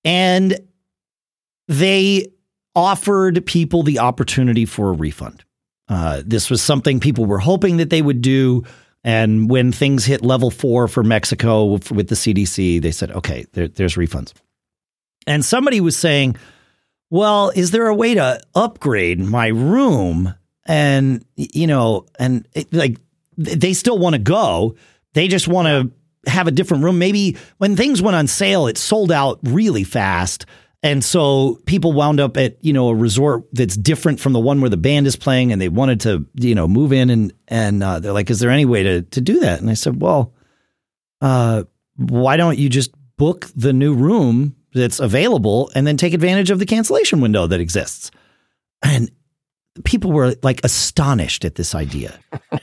[0.06, 0.60] and
[1.68, 2.28] they
[2.76, 5.44] offered people the opportunity for a refund.
[5.88, 8.64] Uh, this was something people were hoping that they would do,
[9.04, 13.68] and when things hit level four for Mexico with the CDC, they said, "Okay, there,
[13.68, 14.34] there's refunds."
[15.26, 16.36] And somebody was saying,
[17.10, 20.36] "Well, is there a way to upgrade my room?"
[20.70, 22.98] And you know, and it, like
[23.36, 24.76] they still want to go.
[25.14, 27.00] They just want to have a different room.
[27.00, 30.46] Maybe when things went on sale, it sold out really fast.
[30.84, 34.62] And so people wound up at, you know, a resort that's different from the one
[34.62, 37.84] where the band is playing and they wanted to, you know, move in and, and
[37.84, 39.60] uh, they're like, is there any way to, to do that?
[39.60, 40.34] And I said, well,
[41.20, 41.64] uh,
[41.98, 46.60] why don't you just book the new room that's available and then take advantage of
[46.60, 48.12] the cancellation window that exists?
[48.82, 49.12] And
[49.84, 52.20] people were like astonished at this idea.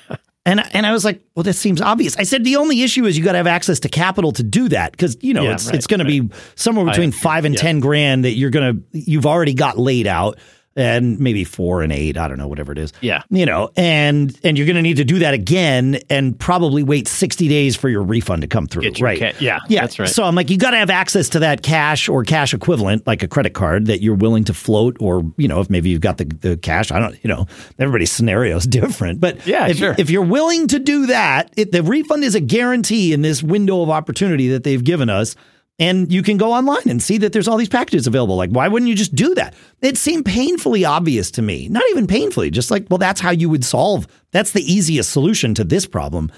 [0.46, 2.16] And and I was like, well, that seems obvious.
[2.16, 4.68] I said the only issue is you got to have access to capital to do
[4.68, 6.08] that because you know yeah, it's right, it's going right.
[6.08, 7.60] to be somewhere between I, five and yeah.
[7.60, 10.38] ten grand that you're gonna you've already got laid out
[10.76, 12.16] and maybe four and eight.
[12.16, 12.92] I don't know, whatever it is.
[13.00, 13.22] Yeah.
[13.30, 17.08] You know, and and you're going to need to do that again and probably wait
[17.08, 18.90] 60 days for your refund to come through.
[19.00, 19.18] right.
[19.18, 19.60] Ca- yeah.
[19.68, 19.80] Yeah.
[19.82, 20.08] That's right.
[20.08, 23.22] So I'm like, you got to have access to that cash or cash equivalent, like
[23.22, 26.18] a credit card that you're willing to float, or, you know, if maybe you've got
[26.18, 26.90] the, the cash.
[26.92, 27.46] I don't, you know,
[27.78, 29.20] everybody's scenario is different.
[29.20, 29.94] But yeah, if, sure.
[29.98, 33.82] if you're willing to do that, it, the refund is a guarantee in this window
[33.82, 35.36] of opportunity that they've given us
[35.78, 38.36] and you can go online and see that there's all these packages available.
[38.36, 39.54] Like, why wouldn't you just do that?
[39.82, 41.68] It seemed painfully obvious to me.
[41.68, 44.06] Not even painfully, just like, well, that's how you would solve.
[44.30, 46.32] That's the easiest solution to this problem.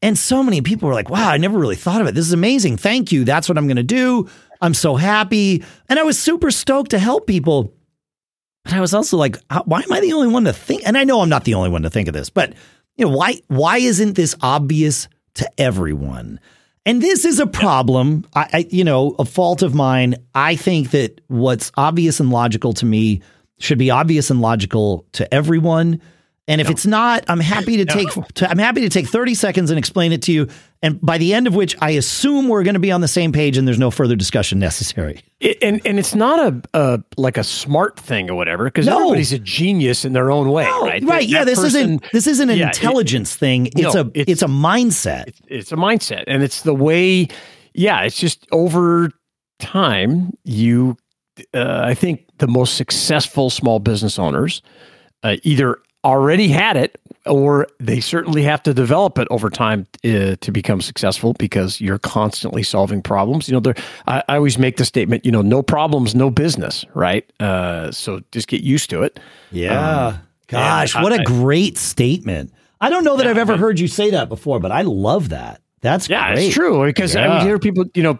[0.00, 2.14] And so many people were like, wow, I never really thought of it.
[2.14, 2.76] This is amazing.
[2.76, 3.24] Thank you.
[3.24, 4.28] That's what I'm going to do.
[4.60, 5.64] I'm so happy.
[5.88, 7.74] And I was super stoked to help people.
[8.64, 10.82] But I was also like, uh, why am I the only one to think?
[10.86, 12.54] And I know I'm not the only one to think of this, but
[12.96, 16.40] you know, why why isn't this obvious to everyone?
[16.88, 18.24] And this is a problem.
[18.34, 20.14] I, I, you know, a fault of mine.
[20.34, 23.20] I think that what's obvious and logical to me
[23.58, 26.00] should be obvious and logical to everyone.
[26.48, 26.70] And if no.
[26.70, 27.92] it's not, I'm happy to no.
[27.94, 30.48] take to, I'm happy to take 30 seconds and explain it to you.
[30.80, 33.32] And by the end of which, I assume we're going to be on the same
[33.32, 35.20] page, and there's no further discussion necessary.
[35.40, 38.96] It, and and it's not a, a like a smart thing or whatever, because no.
[38.96, 40.82] everybody's a genius in their own way, right?
[40.82, 41.06] Right?
[41.06, 41.44] That yeah.
[41.44, 43.66] This person, isn't this isn't an yeah, intelligence it, thing.
[43.76, 45.28] It's a it's, it's, a mindset.
[45.28, 47.28] It's, it's a mindset, and it's the way.
[47.74, 49.10] Yeah, it's just over
[49.58, 50.96] time you.
[51.54, 54.62] Uh, I think the most successful small business owners
[55.22, 60.36] uh, either already had it, or they certainly have to develop it over time uh,
[60.40, 63.48] to become successful because you're constantly solving problems.
[63.48, 63.72] You know,
[64.06, 67.30] I, I, always make the statement, you know, no problems, no business, right?
[67.40, 69.20] Uh, so just get used to it.
[69.50, 70.06] Yeah.
[70.08, 72.52] Um, Gosh, what a great statement.
[72.80, 74.82] I don't know that yeah, I've ever I, heard you say that before, but I
[74.82, 75.60] love that.
[75.80, 76.46] That's yeah, great.
[76.46, 77.26] it's true because yeah.
[77.26, 78.18] I would hear people, you know,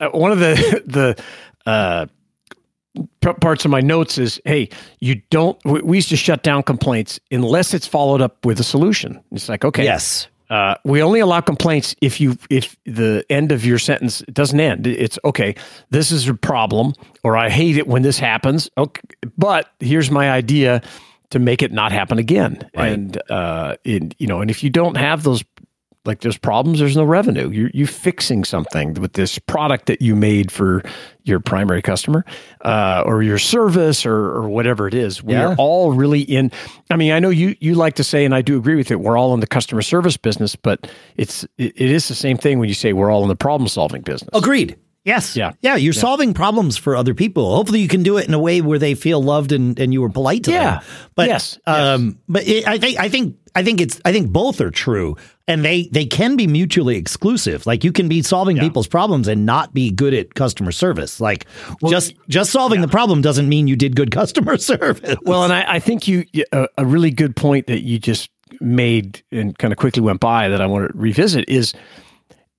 [0.00, 1.22] uh, one of the the
[1.70, 2.06] uh,
[3.20, 4.68] parts of my notes is, hey,
[5.00, 5.58] you don't.
[5.64, 9.20] We we used to shut down complaints unless it's followed up with a solution.
[9.32, 10.28] It's like, okay, Yes.
[10.50, 14.86] uh, we only allow complaints if you if the end of your sentence doesn't end.
[14.86, 15.54] It's okay.
[15.90, 18.70] This is a problem, or I hate it when this happens.
[18.76, 19.02] Okay,
[19.36, 20.80] but here's my idea
[21.30, 22.66] to make it not happen again.
[22.74, 22.92] Right.
[22.92, 25.44] And uh, in, you know, and if you don't have those
[26.08, 27.50] like there's problems, there's no revenue.
[27.50, 30.82] You're you fixing something with this product that you made for
[31.22, 32.24] your primary customer,
[32.64, 35.22] uh, or your service, or or whatever it is.
[35.22, 35.48] We Yeah.
[35.50, 36.50] are all really in.
[36.90, 38.98] I mean, I know you you like to say, and I do agree with it.
[38.98, 42.58] We're all in the customer service business, but it's it, it is the same thing
[42.58, 44.30] when you say we're all in the problem solving business.
[44.34, 44.76] Agreed.
[45.04, 45.36] Yes.
[45.36, 45.52] Yeah.
[45.62, 45.76] Yeah.
[45.76, 47.54] You're solving problems for other people.
[47.56, 50.02] Hopefully, you can do it in a way where they feel loved and, and you
[50.02, 50.70] were polite to Yeah.
[50.80, 50.82] them.
[51.14, 51.58] But Yes.
[51.66, 55.16] um, but it, I think I think I think it's I think both are true,
[55.48, 57.66] and they they can be mutually exclusive.
[57.66, 61.20] Like you can be solving people's problems and not be good at customer service.
[61.20, 61.46] Like
[61.88, 65.16] just just solving the problem doesn't mean you did good customer service.
[65.22, 69.22] Well, and I, I think you a, a really good point that you just made
[69.32, 71.74] and kind of quickly went by that I want to revisit is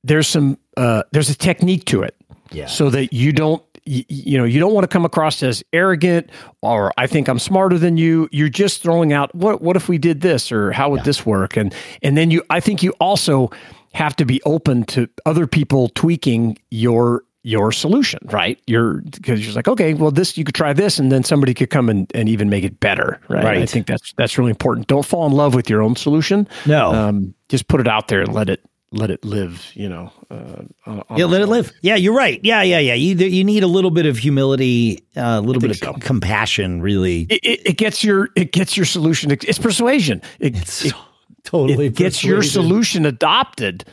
[0.04, 2.16] there's some uh, there's a technique to it,
[2.52, 2.68] Yeah.
[2.68, 6.30] so that you don't you, you know you don't want to come across as arrogant
[6.62, 8.30] or I think I'm smarter than you.
[8.32, 11.58] You're just throwing out what what if we did this or how would this work
[11.58, 11.74] and
[12.04, 13.50] and then you I think you also
[13.94, 18.60] have to be open to other people tweaking your your solution, right?
[18.68, 21.54] You're because you're just like, okay, well, this you could try this, and then somebody
[21.54, 23.44] could come and, and even make it better, right?
[23.44, 23.62] Right.
[23.62, 24.88] I think that's that's really important.
[24.88, 26.48] Don't fall in love with your own solution.
[26.66, 26.94] No.
[26.94, 29.72] um, just put it out there and let it let it live.
[29.74, 31.74] You know, uh, on, on Yeah, let it its live.
[31.82, 32.40] Yeah, you're right.
[32.44, 32.94] Yeah, yeah, yeah.
[32.94, 35.94] You you need a little bit of humility, uh, a little bit of so.
[35.94, 36.82] compassion.
[36.82, 39.32] Really, It, it, it gets your it gets your solution.
[39.32, 40.22] It's persuasion.
[40.40, 40.94] It, it,
[41.44, 43.86] totally it gets your solution adopted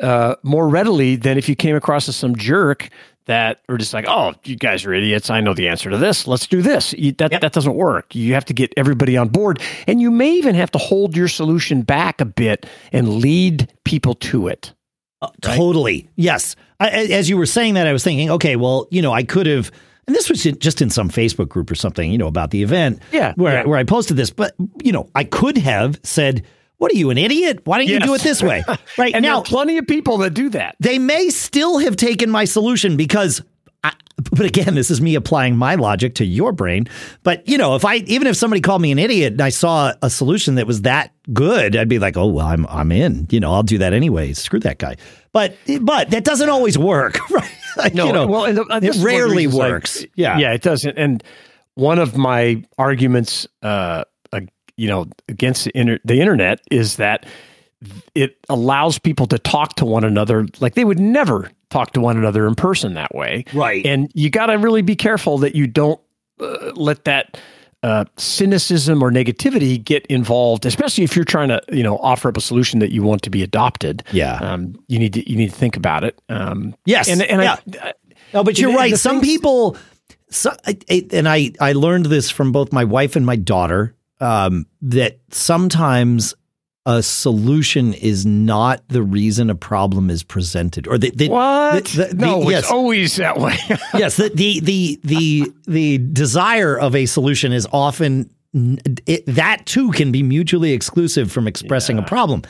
[0.00, 2.88] uh, more readily than if you came across as some jerk
[3.26, 5.30] that are just like, oh, you guys are idiots.
[5.30, 6.26] I know the answer to this.
[6.26, 6.92] Let's do this.
[6.94, 8.14] You, that that doesn't work.
[8.14, 11.28] You have to get everybody on board, and you may even have to hold your
[11.28, 14.72] solution back a bit and lead people to it.
[15.22, 16.08] Uh, totally.
[16.16, 16.56] Yes.
[16.80, 19.46] I, as you were saying that, I was thinking, okay, well, you know, I could
[19.46, 19.70] have,
[20.06, 23.00] and this was just in some Facebook group or something, you know, about the event.
[23.12, 23.64] Yeah, Where, yeah.
[23.64, 26.44] where I posted this, but, you know, I could have said,
[26.80, 27.60] what are you, an idiot?
[27.64, 28.64] Why don't you do it this way?
[28.98, 29.14] Right.
[29.14, 30.74] And now, plenty of people that do that.
[30.80, 33.40] they may still have taken my solution because
[33.84, 33.92] I,
[34.32, 36.86] but again this is me applying my logic to your brain
[37.22, 39.94] but you know if i even if somebody called me an idiot and i saw
[40.02, 43.40] a solution that was that good i'd be like oh well i'm i'm in you
[43.40, 44.96] know i'll do that anyway screw that guy
[45.32, 48.96] but but that doesn't always work right Like, No, you know, well, and it this
[48.96, 50.98] is one of the rarely reasons, like, works yeah yeah, it doesn't.
[50.98, 51.24] And
[51.74, 54.04] one of my arguments, uh,
[54.80, 57.26] you know, against the, inter- the internet is that
[58.14, 62.16] it allows people to talk to one another like they would never talk to one
[62.16, 63.44] another in person that way.
[63.54, 63.84] Right.
[63.86, 66.00] And you got to really be careful that you don't
[66.40, 67.38] uh, let that
[67.82, 72.36] uh, cynicism or negativity get involved, especially if you're trying to, you know, offer up
[72.36, 74.02] a solution that you want to be adopted.
[74.12, 74.34] Yeah.
[74.36, 76.20] Um, you need to you need to think about it.
[76.28, 77.56] Um, Yes, And and yeah.
[77.82, 77.92] I,
[78.34, 78.90] No, but you're And- and right.
[78.92, 79.76] the Some things- people,
[80.28, 83.94] so, I- I- and I, I learned this from both my wife and my daughter,
[84.20, 86.34] um, that sometimes
[86.86, 91.84] a solution is not the reason a problem is presented, or that that- What?
[91.86, 92.60] the- the- no, yes.
[92.64, 93.56] it's always that way.
[93.94, 98.30] yes, the, the the the the desire of a solution is often
[99.06, 102.42] it, that too can be mutually exclusive from expressing a problem.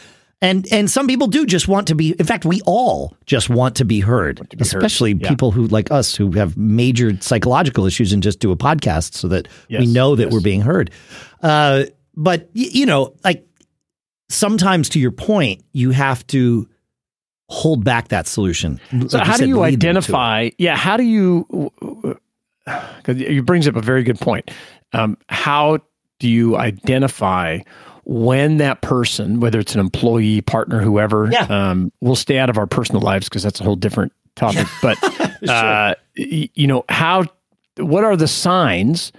[0.43, 2.15] And and some people do just want to be.
[2.19, 6.33] In fact, we all just want to be heard, especially people who like us who
[6.33, 10.33] have major psychological issues and just do a podcast so that we know that yes.
[10.33, 10.91] we're being heard.
[11.43, 11.85] Uh,
[12.17, 13.47] but y- you know, like
[14.31, 16.67] sometimes, to your point, you have to
[17.51, 18.81] hold back that solution.
[19.09, 19.91] so Like how do you lead them to it.
[19.91, 20.51] identify?
[20.57, 21.71] Yeah, how do you?
[22.65, 22.87] Because
[23.21, 24.51] it brings up a very good point.
[24.95, 25.81] Um, how
[26.19, 27.59] do you identify
[28.05, 31.47] when that person, whether it's an employee, partner, whoever, Yeah.
[31.49, 34.67] um, we'll stay out of our personal lives because that's a whole different topic.
[34.83, 34.97] But
[35.49, 37.25] uh, y- you know how?
[37.79, 39.13] What are the signs?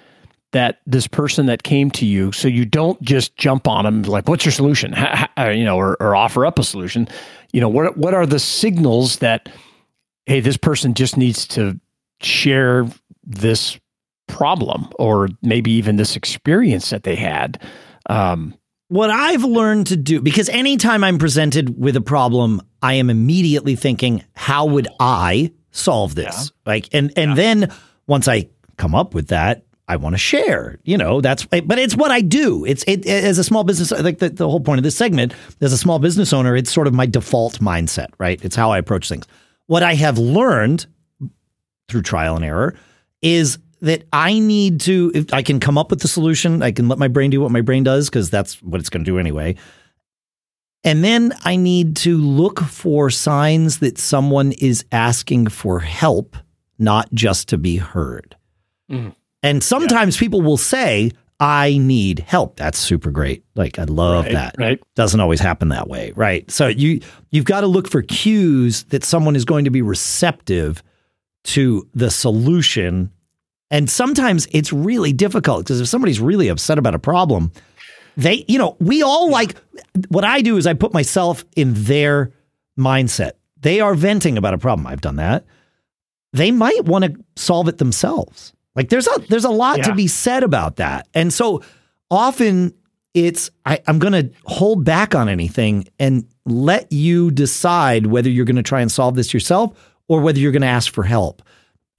[0.53, 4.27] that this person that came to you, so you don't just jump on them like,
[4.27, 7.07] "What's your solution?" Ha- ha- you know, or, or offer up a solution.
[7.53, 9.47] You know, what what are the signals that,
[10.25, 11.79] hey, this person just needs to
[12.21, 12.85] share
[13.23, 13.79] this
[14.27, 17.57] problem, or maybe even this experience that they had.
[18.09, 18.53] Um,
[18.91, 23.77] what I've learned to do, because anytime I'm presented with a problem, I am immediately
[23.77, 26.51] thinking, how would I solve this?
[26.65, 27.71] Like, and, and then
[28.07, 31.79] once I come up with that, I want to share, you know, that's, eh, but
[31.79, 32.65] it's what I do.
[32.65, 35.33] It's, it, eh, as a small business, like the, the whole point of this segment,
[35.61, 38.43] as a small business owner, it's sort of my default mindset, right?
[38.43, 39.25] It's how I approach things.
[39.67, 40.85] What I have learned
[41.87, 42.75] through trial and error
[43.21, 46.87] is that I need to, if I can come up with the solution, I can
[46.87, 49.17] let my brain do what my brain does because that's what it's going to do
[49.17, 49.55] anyway.
[50.83, 56.35] And then I need to look for signs that someone is asking for help,
[56.79, 58.35] not just to be heard.
[58.91, 59.13] Mhm.
[59.43, 62.57] And sometimes people will say, I need help.
[62.57, 63.43] That's super great.
[63.55, 64.55] Like I love Right, that.
[64.59, 64.79] right.
[64.95, 66.49] Doesn't always happen that way, right?
[66.51, 66.99] So you
[67.31, 70.83] you've got to look for cues that someone is going to be receptive
[71.45, 73.09] to the solution.
[73.71, 77.51] And sometimes it's really difficult because if somebody's really upset about a problem,
[78.17, 79.55] they, you know, we all like
[80.09, 82.33] what I do is I put myself in their
[82.77, 83.31] mindset.
[83.61, 84.85] They are venting about a problem.
[84.85, 85.45] I've done that.
[86.33, 88.53] They might want to solve it themselves.
[88.75, 91.07] Like there's a there's a lot to be said about that.
[91.13, 91.61] And so
[92.09, 92.73] often
[93.13, 98.63] it's I, I'm gonna hold back on anything and let you decide whether you're gonna
[98.63, 101.41] try and solve this yourself or whether you're gonna ask for help.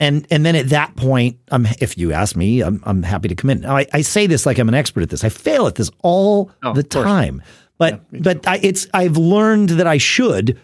[0.03, 3.35] And and then at that point, I'm if you ask me, I'm I'm happy to
[3.35, 3.61] come in.
[3.61, 5.23] Now, I, I say this like I'm an expert at this.
[5.23, 7.05] I fail at this all Oh, the of course.
[7.05, 7.41] time.
[7.77, 10.59] But but I, it's I've learned that I should,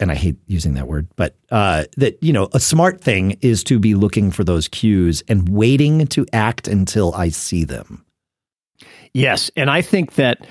[0.00, 3.62] and I hate using that word, but uh, that you know a smart thing is
[3.64, 8.04] to be looking for those cues and waiting to act until I see them.
[9.12, 10.46] Yes, and I think that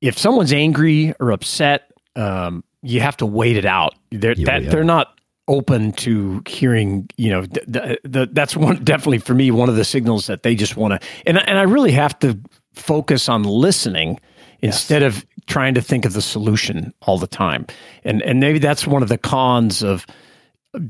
[0.00, 3.94] if someone's angry or upset, um, you have to wait it out.
[4.10, 4.70] They're Yeah, that yeah.
[4.70, 7.08] they're not open to hearing.
[7.16, 10.42] You know, th- th- th- that's one definitely for me one of the signals that
[10.42, 11.08] they just want to.
[11.26, 12.38] And and I really have to
[12.74, 14.18] focus on listening
[14.60, 17.66] instead of trying to think of the solution all the time.
[18.04, 20.06] And and maybe that's one of the cons of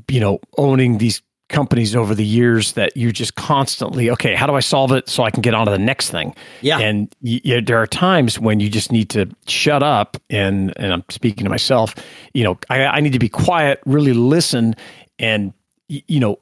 [0.07, 1.21] you know owning these
[1.53, 5.23] companies over the years that you just constantly okay how do i solve it so
[5.23, 6.79] i can get on to the next thing Yeah.
[6.79, 11.43] and there are times when you just need to shut up and and i'm speaking
[11.45, 11.95] to myself
[12.33, 14.75] you know i, I need to be quiet really listen
[15.19, 15.53] and
[15.87, 16.39] you know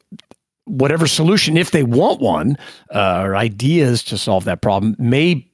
[0.65, 2.55] whatever solution if they want one
[2.93, 5.45] uh, or ideas to solve that problem may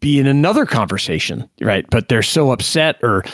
[0.00, 3.24] be in another conversation right but they're so upset or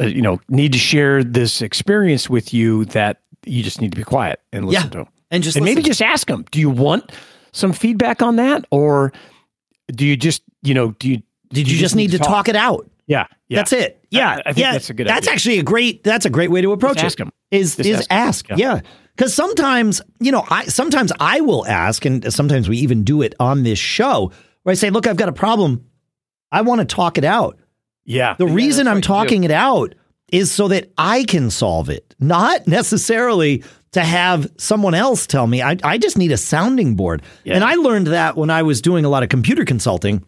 [0.00, 3.96] uh, you know need to share this experience with you that you just need to
[3.96, 4.90] be quiet and listen Yeah.
[4.90, 7.12] to them And just and maybe just ask them do you want
[7.52, 9.12] some feedback on that or
[9.92, 12.88] do you just you know do you Did you, just need to talk it out?
[13.06, 13.96] yeah yeah That's it.
[14.10, 14.72] Yeah, I- I think yeah.
[14.72, 15.32] that's a good That's idea.
[15.34, 16.02] actually a great.
[16.04, 17.06] That's a great way to approach Just it.
[17.06, 17.30] ask 'em.
[17.52, 18.54] Is Just is ask 'em.
[18.54, 18.60] ask?
[18.60, 18.74] Yeah.
[18.74, 18.80] Yeah,
[19.16, 23.34] because sometimes you know, I sometimes I will ask, and sometimes we even do it
[23.38, 24.32] on this show
[24.64, 25.84] where I say, "Look, I've got a problem.
[26.52, 27.56] I want to talk it out.
[28.04, 29.06] yeah The Yeah, reason I'm what you do.
[29.06, 29.94] talking it out
[30.32, 35.62] is so that I can solve it, not necessarily to have someone else tell me.
[35.62, 37.22] I, I just need a sounding board.
[37.44, 37.54] Yeah.
[37.54, 40.24] And I learned that when I was doing a lot of computer consulting.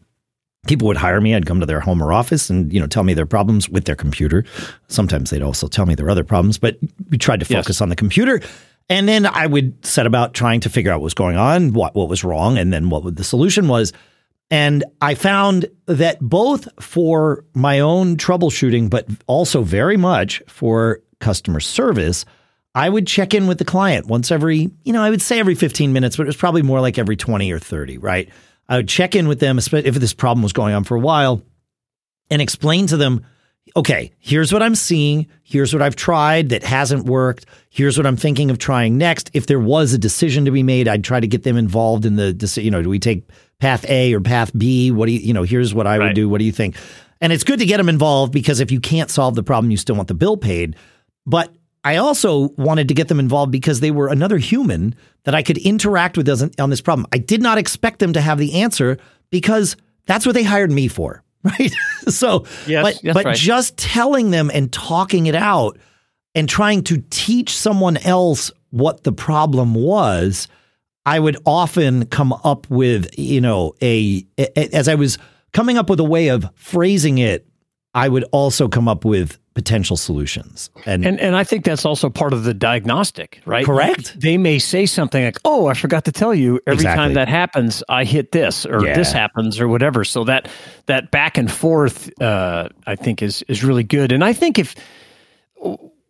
[0.69, 1.35] People would hire me.
[1.35, 3.85] I'd come to their home or office and you know tell me their problems with
[3.85, 4.45] their computer.
[4.87, 6.79] Sometimes they'd also tell me their other problems, but
[7.11, 7.65] we tried to Yes.
[7.65, 8.41] focus on the computer.
[8.89, 11.97] And then I would set about trying to figure out what was going on, what
[11.97, 13.93] what was wrong, and then what the solution was.
[14.53, 21.59] And I found that both for my own troubleshooting, but also very much for customer
[21.59, 22.25] service,
[22.75, 25.55] I would check in with the client once every, you know, I would say every
[25.55, 28.29] 15 minutes, but it was probably more like every 20 or 30, right?
[28.69, 31.43] I would check in with them, if this problem was going on for a while,
[32.31, 33.27] and explain to them,
[33.77, 35.27] okay, here's what I'm seeing.
[35.43, 37.47] Here's what I've tried that hasn't worked.
[37.69, 39.31] Here's what I'm thinking of trying next.
[39.35, 42.17] If there was a decision to be made, I'd try to get them involved in
[42.17, 42.65] the decision.
[42.65, 43.29] You know, do we take
[43.61, 44.91] path A or path B?
[44.91, 46.29] What do you, you know, here's what I would do.
[46.29, 46.77] What do you think?
[47.21, 49.77] And it's good to get them involved because if you can't solve the problem, you
[49.77, 50.77] still want the bill paid.
[51.25, 51.55] But
[51.85, 55.59] I also wanted to get them involved because they were another human that I could
[55.59, 56.29] interact with
[56.61, 57.07] on this problem.
[57.13, 58.99] I did not expect them to have the answer
[59.31, 61.73] because that's what they hired me for, right?
[62.09, 63.37] so, Yes, but but right.
[63.37, 65.79] just telling them and talking it out
[66.35, 70.49] and trying to teach someone else what the problem was,
[71.05, 75.19] I would often come up with, you know, a, a as I was
[75.53, 77.47] coming up with a way of phrasing it,
[77.95, 80.71] I would also come up with potential solutions.
[80.87, 83.65] And, And and I think that's also part of the diagnostic, right?
[83.67, 84.19] Correct.
[84.19, 86.59] They may say something like, "Oh, I forgot to tell you.
[86.67, 86.97] Every Exactly.
[87.05, 88.95] time that happens, I hit this, or Yeah.
[88.95, 90.49] this happens, or whatever." So that
[90.87, 94.11] that back and forth, uh, I think, is is really good.
[94.13, 94.75] And I think if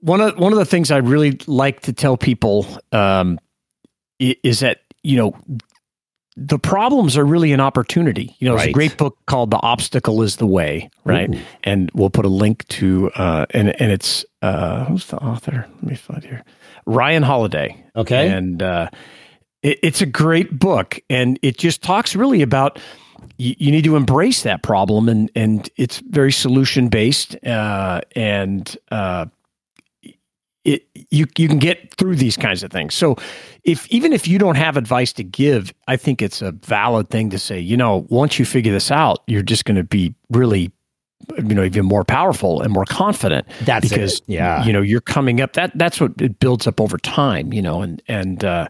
[0.00, 3.38] one of one of the things I really like to tell people um,
[4.18, 5.34] is that you know
[6.36, 8.34] the problems are really an opportunity.
[8.38, 11.32] You know, there's a great book called "The Obstacle Is the Way," right?
[11.32, 11.38] Ooh.
[11.64, 15.66] And we'll put a link to uh, and and it's uh, who's the author?
[15.74, 16.42] Let me find here.
[16.86, 17.84] Ryan Holiday.
[17.94, 18.28] Okay.
[18.28, 18.88] and uh,
[19.62, 22.78] it, it's a great book, and it just talks really about.
[23.36, 28.76] You, you need to embrace that problem, and and it's very solution based, uh, and
[28.90, 29.26] uh,
[30.64, 32.94] it, you you can get through these kinds of things.
[32.94, 33.16] So
[33.64, 37.30] if even if you don't have advice to give, I think it's a valid thing
[37.30, 40.70] to say, you know, once you figure this out, you're just going to be really
[41.38, 44.24] you know even more powerful and more confident That's because it.
[44.26, 44.64] Yeah.
[44.64, 47.80] you know you're coming up that that's what it builds up over time you know
[47.80, 48.66] and and uh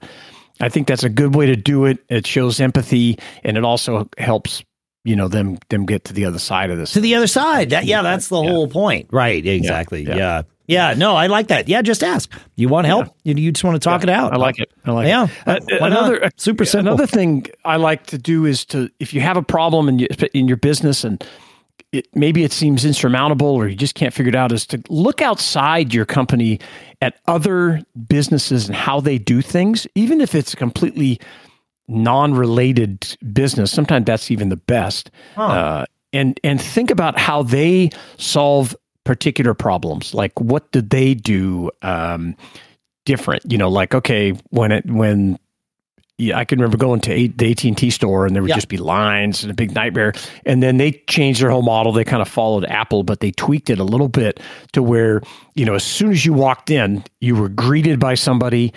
[0.60, 1.98] I think that's a good way to do it.
[2.10, 4.62] It shows empathy and it also helps
[5.04, 6.92] you know them them get to the other side of this.
[6.92, 7.70] to the other side.
[7.70, 8.50] That, yeah, that's the Yeah.
[8.50, 9.08] whole point.
[9.10, 9.44] Right.
[9.44, 10.02] Exactly.
[10.02, 10.10] Yeah.
[10.10, 10.16] yeah.
[10.16, 10.42] yeah.
[10.66, 11.68] Yeah, no, I like that.
[11.68, 11.82] Yeah.
[11.82, 12.32] Just ask.
[12.56, 13.08] You want help?
[13.24, 14.32] You, you just want to talk it out.
[14.32, 14.70] I like it.
[14.84, 15.26] I like Yeah.
[15.26, 15.30] it.
[15.46, 16.06] Uh, Why not?
[16.14, 16.92] another Super simple.
[16.92, 20.08] Another thing I like to do is to if you have a problem in your,
[20.34, 21.22] in your business and
[21.92, 25.20] it, maybe it seems insurmountable or you just can't figure it out is to look
[25.20, 26.58] outside your company
[27.02, 31.20] at other businesses and how they do things even if it's a completely
[31.88, 38.74] non-related business sometimes that's even the best uh, and and think about how they solve
[39.04, 42.36] particular problems like what did they do um,
[43.04, 45.38] different you know like okay when it when
[46.18, 48.50] yeah, I can remember going to a, the AT and T store, and there would
[48.50, 48.54] Yeah.
[48.54, 50.12] just be lines and a big nightmare.
[50.46, 51.90] And then they changed their whole model.
[51.90, 54.38] They kind of followed Apple, but they tweaked it a little bit
[54.72, 55.22] to where
[55.54, 58.72] you know, as soon as you walked in, you were greeted by somebody.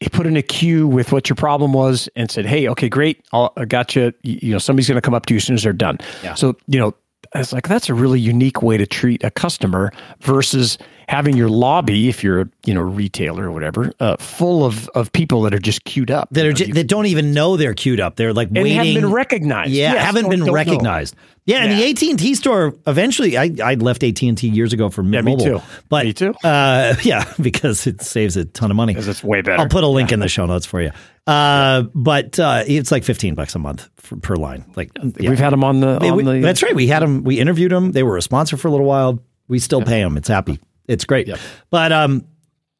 [0.00, 3.22] He put in a queue with what your problem was and said, "Hey, okay, great,
[3.32, 4.12] I'll, I got you.
[4.22, 5.98] You you know, somebody's going to come up to you as soon as they're done."
[6.24, 6.34] Yeah.
[6.34, 6.94] So you know,
[7.34, 10.78] it's like that's a really unique way to treat a customer versus
[11.08, 15.12] having your lobby, if you're a you know retailer or whatever, uh, full of of
[15.12, 17.56] people that are just queued up that are know, ju- you- that don't even know
[17.56, 18.16] they're queued up.
[18.16, 18.76] They're like and waiting.
[18.76, 19.70] haven't been recognized.
[19.72, 20.52] Yeah, Yes, haven't been don't know.
[20.54, 21.14] recognized.
[21.44, 23.36] Yeah, and the AT and T store eventually.
[23.36, 25.44] I I left AT and T years ago for me Mobile.
[25.44, 25.60] too.
[25.88, 26.34] But Me too.
[26.44, 28.92] Uh, yeah, because it saves a ton of money.
[28.92, 29.60] Because it's way better.
[29.60, 30.90] I'll put a link in the show notes for you.
[31.26, 34.64] Uh, but uh, it's like fifteen bucks a month for, per line.
[34.74, 35.30] Like yeah.
[35.30, 36.02] We've had them on the.
[36.04, 36.74] On we- the that's right.
[36.74, 37.22] We had them.
[37.22, 37.92] We interviewed them.
[37.92, 39.22] They were a sponsor for a little while.
[39.48, 40.16] We still pay them.
[40.16, 40.58] It's happy.
[40.88, 41.30] It's great.
[41.70, 42.26] But um,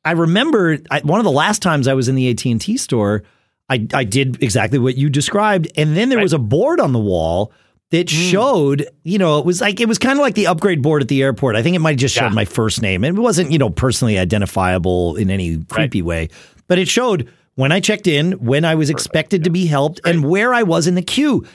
[0.04, 2.76] I remember I, one of the last times I was in the AT and T
[2.76, 3.22] store.
[3.68, 6.98] I I did exactly what you described, and then there was a board on the
[6.98, 7.52] wall
[7.90, 8.16] that Hmm.
[8.16, 8.88] showed.
[9.04, 11.22] You know, it was like it was kind of like the upgrade board at the
[11.22, 11.54] airport.
[11.54, 12.34] I think it might have just showed Yeah.
[12.34, 13.04] my first name.
[13.04, 16.28] It wasn't you know personally identifiable in any creepy way,
[16.66, 20.24] but it showed when I checked in, when I was expected to be helped, and
[20.24, 21.46] where I was in the queue.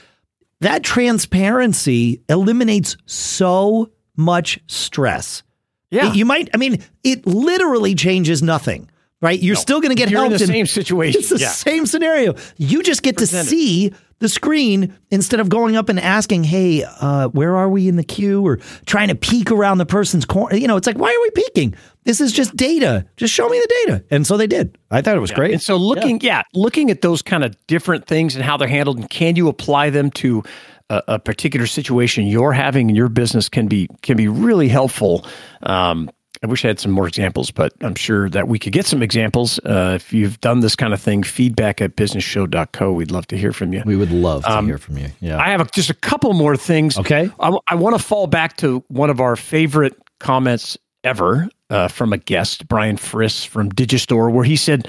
[0.62, 5.43] That transparency eliminates so much stress.
[5.91, 6.12] Yeah.
[6.14, 8.89] You might, I mean, it literally changes nothing,
[9.22, 9.39] right?
[9.41, 10.39] You're still going to get You're in helped.
[10.45, 11.20] the same situation.
[11.20, 11.49] It's the Yeah.
[11.49, 12.36] same scenario.
[12.57, 17.28] You just get to see the screen instead of going up and asking, hey, uh,
[17.30, 18.45] where are we in the queue?
[18.45, 20.55] Or trying to peek around the person's corner.
[20.55, 21.76] You know, it's like, why are we peeking?
[22.03, 23.05] This is just data.
[23.18, 24.03] Just show me the data.
[24.09, 24.78] And so they did.
[24.89, 25.51] I thought it was great.
[25.51, 26.41] And so looking, yeah.
[26.53, 29.91] looking at those kind of different things and how they're handled, and can you apply
[29.91, 30.41] them to
[30.89, 35.26] a, a particular situation you're having in your business can be can be really helpful.
[35.63, 36.09] Um,
[36.44, 39.02] I wish I had some more examples, but I'm sure that we could get some
[39.02, 39.60] examples.
[39.60, 42.92] Uh, if you've done this kind of thing, feedback at businessshow.co.
[42.92, 43.82] We'd love to hear from you.
[43.86, 45.10] we would love to hear from you.
[45.20, 45.36] Yeah.
[45.36, 46.98] Um, I have a, just a couple more things.
[46.98, 47.30] Okay.
[47.40, 52.18] I, want to fall back to one of our favorite comments ever uh, from a
[52.18, 54.88] guest, Brian Friss from Digistore, where he said,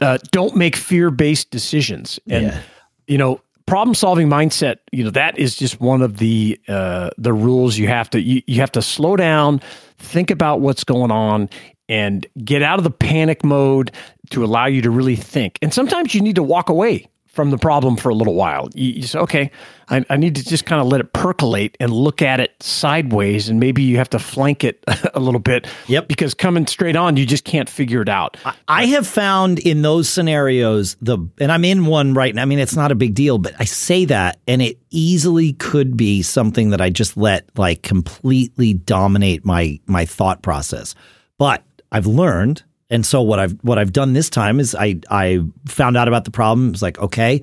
[0.00, 2.60] uh, "Don't make fear-based decisions." And Yeah.
[3.06, 4.78] you know, problem-solving mindset.
[4.90, 8.42] You know, that is just one of the uh, the rules you have to you,
[8.46, 9.60] you have to slow down,
[9.98, 11.48] think about what's going on.
[11.88, 13.90] And get out of the panic mode
[14.30, 15.58] to allow you to really think.
[15.60, 18.68] And sometimes you need to walk away from the problem for a little while.
[18.74, 19.50] You, you say, okay,
[19.88, 23.48] I, I need to just kind of let it percolate and look at it sideways,
[23.48, 24.82] and maybe you have to flank it
[25.14, 25.66] a little bit.
[25.86, 26.08] Yep.
[26.08, 28.36] Because coming straight on, you just can't figure it out.
[28.68, 32.42] I have found in those scenarios the and I'm in one right now.
[32.42, 35.96] I mean, it's not a big deal, but I say that and it easily could
[35.96, 40.94] be something that I just let like completely dominate my my thought process.
[41.38, 41.62] But
[41.92, 45.96] I've learned and so what I've what I've done this time is I I found
[45.96, 46.68] out about the problem.
[46.68, 47.42] It was like, okay,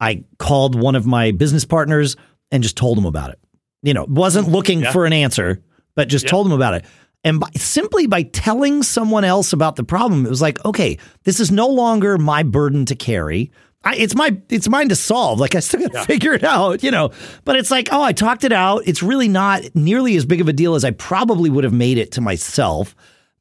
[0.00, 2.16] I called one of my business partners
[2.50, 3.38] and just told him about it.
[3.82, 5.62] You know, wasn't looking for an answer,
[5.94, 6.84] but just told him about it.
[7.24, 11.40] And by, simply by telling someone else about the problem, it was like, okay, this
[11.40, 13.50] is no longer my burden to carry.
[13.84, 15.38] I, it's my it's mine to solve.
[15.38, 17.10] Like I still got to figure it out, you know.
[17.44, 18.82] But it's like, oh, I talked it out.
[18.86, 21.98] It's really not nearly as big of a deal as I probably would have made
[21.98, 22.96] it to myself.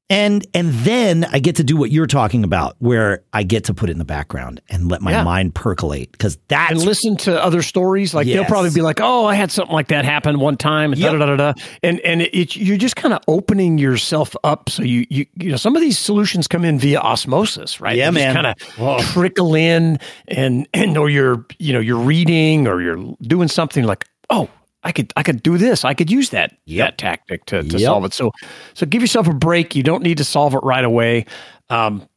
[0.08, 3.74] And and then I get to do what you're talking about, where I get to
[3.74, 5.24] put it in the background and let my Yeah.
[5.24, 8.14] mind percolate because that and listen to other stories.
[8.14, 11.01] Like they'll probably be like, "Oh, I had something like that happen one time," and
[11.01, 11.12] Yep.
[11.14, 11.53] da da da da.
[11.82, 14.70] And and it, it, you're just kind of opening yourself up.
[14.70, 17.97] So you you you know some of these solutions come in via osmosis, right?
[17.97, 18.36] Yeah, man.
[18.36, 19.97] Kind of trickle in,
[20.28, 24.49] and and or you're you know you're reading or you're doing something like, "Oh,
[24.86, 25.83] I could I could do this.
[25.83, 26.86] I could use that Yep.
[26.88, 27.81] that tactic to, to Yep.
[27.81, 28.13] solve it.
[28.13, 28.31] So
[28.75, 29.75] so give yourself a break.
[29.75, 31.25] You don't need to solve it right away.
[31.69, 32.07] Um,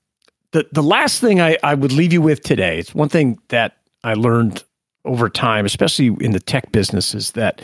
[0.53, 3.79] the the last thing I, I would leave you with today, it's one thing that
[4.05, 4.63] I learned
[5.05, 7.63] over time, especially in the tech business, is that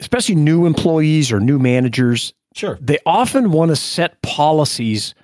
[0.00, 2.78] especially new employees or new managers, Sure.
[2.80, 5.14] they often want to set policies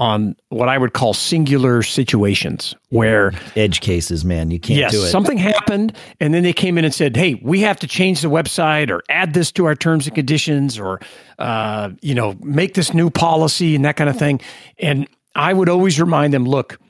[0.00, 4.50] on what I would call singular situations where Edge cases, man.
[4.50, 5.10] You can't yes, do it.
[5.10, 8.30] something happened, and then they came in and said, "Hey, we have to change the
[8.30, 11.00] website or add this to our terms and conditions, or
[11.38, 14.40] uh, you know, make this new policy and that kind of thing."
[14.78, 16.80] And I would always remind them, "Look,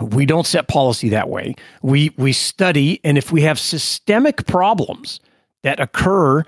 [0.00, 1.54] we don't set policy that way.
[1.82, 5.20] We we study, and if we have systemic problems
[5.62, 6.42] that occur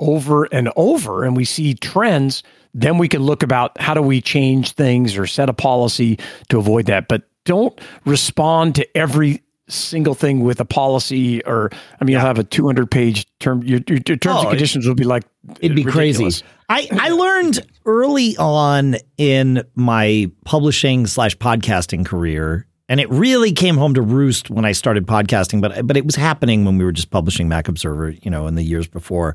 [0.00, 2.42] over and over, and we see trends."
[2.78, 6.18] Then we can look about how do we change things or set a policy
[6.50, 7.08] to avoid that.
[7.08, 11.70] But don't respond to every single thing with a policy or
[12.00, 14.94] I mean you'll have a 200 page term your, your, terms Oh, and conditions will
[14.94, 15.24] be like
[15.60, 16.42] It'd be ridiculous.
[16.42, 16.44] crazy.
[16.68, 23.76] I, I learned early on in my publishing slash podcasting career, and it really came
[23.76, 26.92] home to roost when I started podcasting, but but it was happening when we were
[26.92, 29.34] just publishing Mac Observer, you know, in the years before,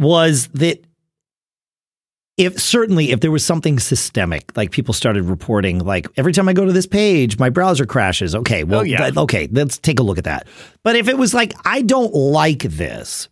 [0.00, 0.82] was that
[2.36, 6.54] if certainly if there was something systemic, like people started reporting, like every time I
[6.54, 8.34] go to this page, my browser crashes.
[8.34, 8.98] Okay, well, Oh, yeah.
[8.98, 10.46] th- okay, let's take a look at that.
[10.82, 13.28] But if it was like I don't like this,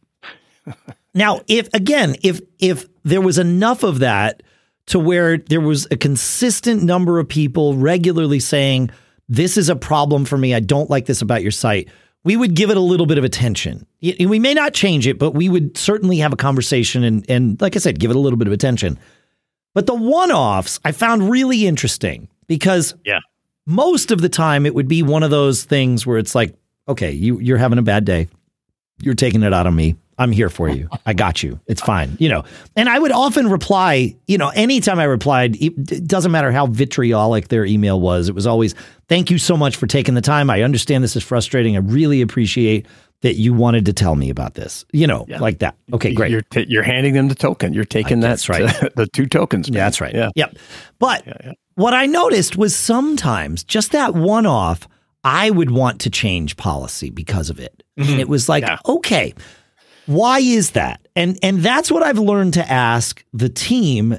[1.15, 4.43] now, if again, if if there was enough of that
[4.89, 8.91] to where there was a consistent number of people regularly saying
[9.29, 11.89] this is a problem for me, I don't like this about your site,
[12.25, 13.87] we would give it a little bit of attention.
[14.03, 17.77] We may not change it, but we would certainly have a conversation and and like
[17.77, 18.99] I said, give it a little bit of attention.
[19.75, 23.21] But the one-offs I found really interesting because Yeah.
[23.67, 26.55] most of the time it would be one of those things where it's like,
[26.89, 28.29] okay, you you're having a bad day.
[29.01, 29.95] You're taking it out on me.
[30.19, 30.89] I'm here for you.
[31.07, 31.61] I got you.
[31.67, 32.17] It's fine.
[32.19, 32.45] You know,
[32.77, 37.49] and I would often reply, you know, anytime I replied, it doesn't matter how vitriolic
[37.49, 38.29] their email was.
[38.29, 38.75] It was always,
[39.09, 40.51] thank you so much for taking the time.
[40.51, 41.77] I understand this is frustrating.
[41.77, 42.87] I really appreciate
[43.23, 45.39] that you wanted to tell me about this, you know, Yeah.
[45.41, 45.75] like that.
[45.93, 46.31] Okay, great.
[46.31, 47.73] You're ta- you're handing them the token.
[47.73, 48.63] You're taking that That's right.
[48.97, 49.69] the two tokens.
[49.69, 50.15] Yeah, that's right.
[50.15, 50.31] Yeah.
[50.37, 50.57] Yep.
[51.01, 51.53] But yeah.
[51.75, 54.87] what I noticed was sometimes just that one off,
[55.25, 57.83] I would want to change policy because of it.
[57.97, 58.79] And it was like, Yeah.
[58.87, 59.35] okay,
[60.09, 61.07] why is that?
[61.15, 64.19] And and that's what I've learned to ask the team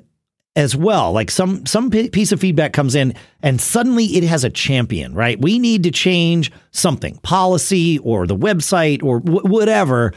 [0.55, 1.11] as well.
[1.11, 5.41] Like some some piece of feedback comes in and suddenly it has a champion, right?
[5.41, 10.13] We need to change something, policy or the website or wh- whatever.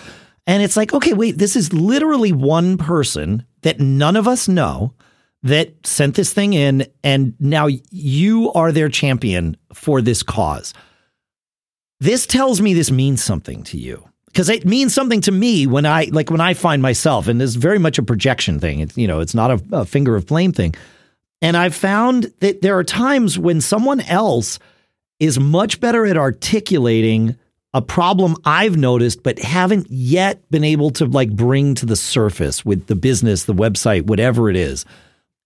[0.47, 4.93] And it's like, okay, wait, this is literally one person that none of us know
[5.43, 10.75] that sent this thing in and now you are their champion for this cause.
[11.99, 15.85] This tells me this means something to you because it means something to me when
[15.85, 18.81] I like when I find myself, and it's very much a projection thing.
[18.81, 20.75] It's you know, it's not a, a finger of blame thing.
[21.43, 24.59] And I've found that there are times when someone else
[25.19, 27.37] is much better at articulating
[27.75, 32.65] a problem I've noticed, but haven't yet been able to like bring to the surface
[32.65, 34.85] with the business, the website, whatever it is.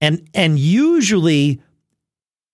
[0.00, 1.60] And and usually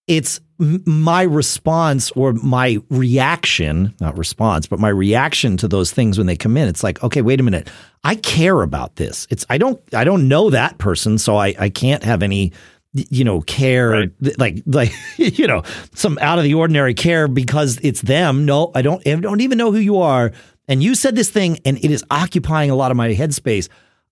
[0.07, 6.27] it's my response or my reaction, not response, but my reaction to those things when
[6.27, 6.69] they come in.
[6.69, 7.69] It's like, okay, wait a minute.
[8.05, 9.27] I care about this.
[9.31, 12.53] It's I don't I don't know that person, so I I can't have any
[12.95, 14.11] you know care Right.
[14.39, 15.63] like like you know
[15.95, 18.45] some out of the ordinary care because it's them.
[18.45, 20.33] No, I don't I don't even know who you are.
[20.69, 23.69] And you said this thing and it is occupying a lot of my headspace.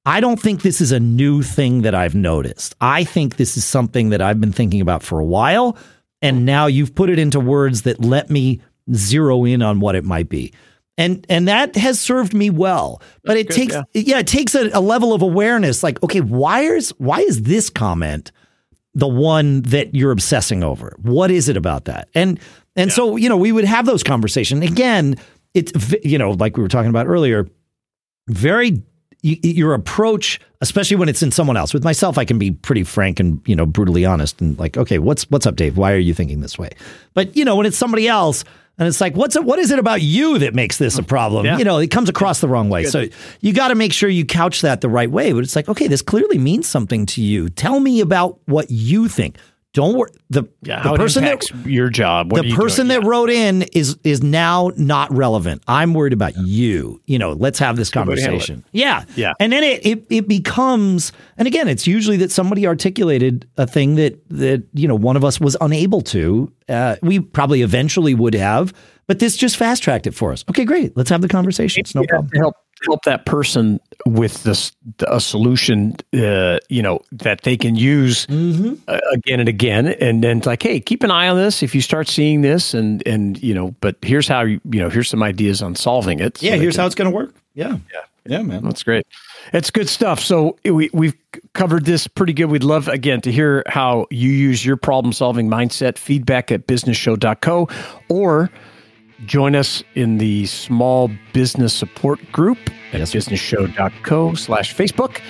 [0.07, 2.75] I don't think this is a new thing that I've noticed.
[2.81, 5.77] I think this is something that I've been thinking about for a while.
[6.23, 8.61] And now you've put it into words that let me
[8.95, 10.53] zero in on what it might be.
[10.99, 13.01] And and that has served me well.
[13.25, 13.83] But it good, takes yeah.
[13.95, 17.71] yeah, it takes a, a level of awareness like, okay, why is why is this
[17.71, 18.33] comment
[18.95, 20.97] the one that you're obsessing over?
[21.01, 22.09] What is it about that?
[22.15, 22.39] And
[22.77, 24.63] and so, you know, we would have those conversations.
[24.63, 25.17] Again,
[25.55, 25.73] it's
[26.05, 27.49] you know, like we were talking about earlier,
[28.29, 28.83] very
[29.23, 31.73] y- your approach, especially when it's in someone else.
[31.75, 34.99] With myself, I can be pretty frank and you know brutally honest and like, okay,
[34.99, 35.77] what's what's up, Dave?
[35.77, 36.71] Why are you thinking this way?
[37.15, 38.45] But you know, when it's somebody else.
[38.79, 41.45] And it's like, what's it, what is it about you that makes this a problem?
[41.45, 41.59] Yeah.
[41.59, 42.85] You know, it comes across the wrong way.
[42.85, 43.09] So
[43.43, 45.35] you got to make sure you couch that the right way.
[45.35, 47.51] But it's like, okay, this clearly means something to you.
[47.51, 49.37] Tell me about what you think.
[49.73, 50.11] Don't worry.
[50.31, 52.33] The, Yeah, the person that your job.
[52.33, 53.03] What the person doing?
[53.03, 55.63] that wrote in is is now not relevant.
[55.69, 57.01] I'm worried about you.
[57.07, 58.65] You know, let's have this conversation.
[58.73, 59.05] Yeah.
[59.15, 59.33] Yeah.
[59.39, 63.95] And then it, it it becomes and again, it's usually that somebody articulated a thing
[63.95, 66.53] that that, you know, one of us was unable to.
[66.69, 68.73] Uh, we probably eventually would have,
[69.07, 70.45] but this just fast tracked it for us.
[70.51, 70.97] Okay, great.
[70.97, 71.81] Let's have the conversation.
[71.81, 72.31] It's no problem.
[72.31, 72.55] to help
[72.87, 74.73] help that person with this
[75.07, 78.75] a solution, uh, you know, that they can use Mm-hmm.
[78.89, 81.75] uh, again and again, and then it's like, hey, keep an eye on this if
[81.75, 85.09] you start seeing this, and and you know, but here's how you you know, here's
[85.09, 86.39] some ideas on solving it.
[86.39, 87.35] so Yeah, here's can- how it's going to work.
[87.55, 87.77] Yeah.
[87.93, 88.01] Yeah.
[88.27, 88.63] Yeah, man.
[88.63, 89.07] That's great.
[89.55, 90.21] It's good stuff.
[90.21, 91.15] So we we've
[91.55, 92.47] covered this pretty good.
[92.47, 95.97] We'd love again to hear how you use your problem solving mindset.
[95.97, 97.69] Feedback at businessshow.co
[98.11, 98.51] or
[99.27, 102.59] join us in the small business support group
[102.93, 105.21] at Yes, businessshow.co slash Facebook.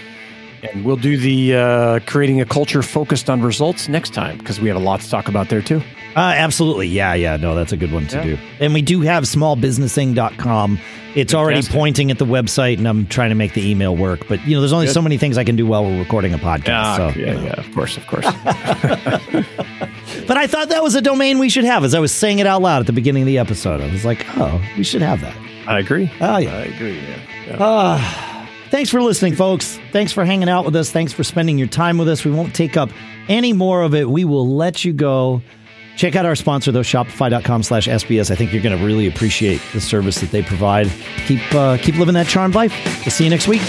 [0.62, 4.68] And we'll do the uh, creating a culture focused on results next time because we
[4.68, 5.82] have a lot to talk about there too.
[6.16, 6.88] Uh, absolutely.
[6.88, 7.36] Yeah, yeah.
[7.36, 8.22] No, that's a good one to Yeah.
[8.24, 8.38] do.
[8.58, 10.78] And we do have smallbusinessing.com.
[11.14, 14.28] It's already pointing at the website, and I'm trying to make the email work.
[14.28, 16.38] But, you know, there's only so many things I can do while we're recording a
[16.38, 16.96] podcast.
[17.14, 18.26] so, yeah, yeah, of course, of course.
[20.26, 22.46] But I thought that was a domain we should have as I was saying it
[22.46, 23.80] out loud at the beginning of the episode.
[23.80, 25.36] I was like, oh, we should have that.
[25.66, 26.08] I agree.
[26.20, 26.54] Oh, yeah.
[26.54, 26.98] I agree.
[26.98, 27.16] Yeah.
[27.48, 28.26] yeah.
[28.70, 29.78] Thanks for listening, folks.
[29.92, 30.92] Thanks for hanging out with us.
[30.92, 32.24] Thanks for spending your time with us.
[32.24, 32.90] We won't take up
[33.28, 34.08] any more of it.
[34.08, 35.42] We will let you go.
[35.96, 38.30] Check out our sponsor, though, shopify.com slash SBS.
[38.30, 40.90] I think you're going to really appreciate the service that they provide.
[41.26, 42.72] Keep, uh, keep living that charmed life.
[43.04, 43.60] We'll see you next week.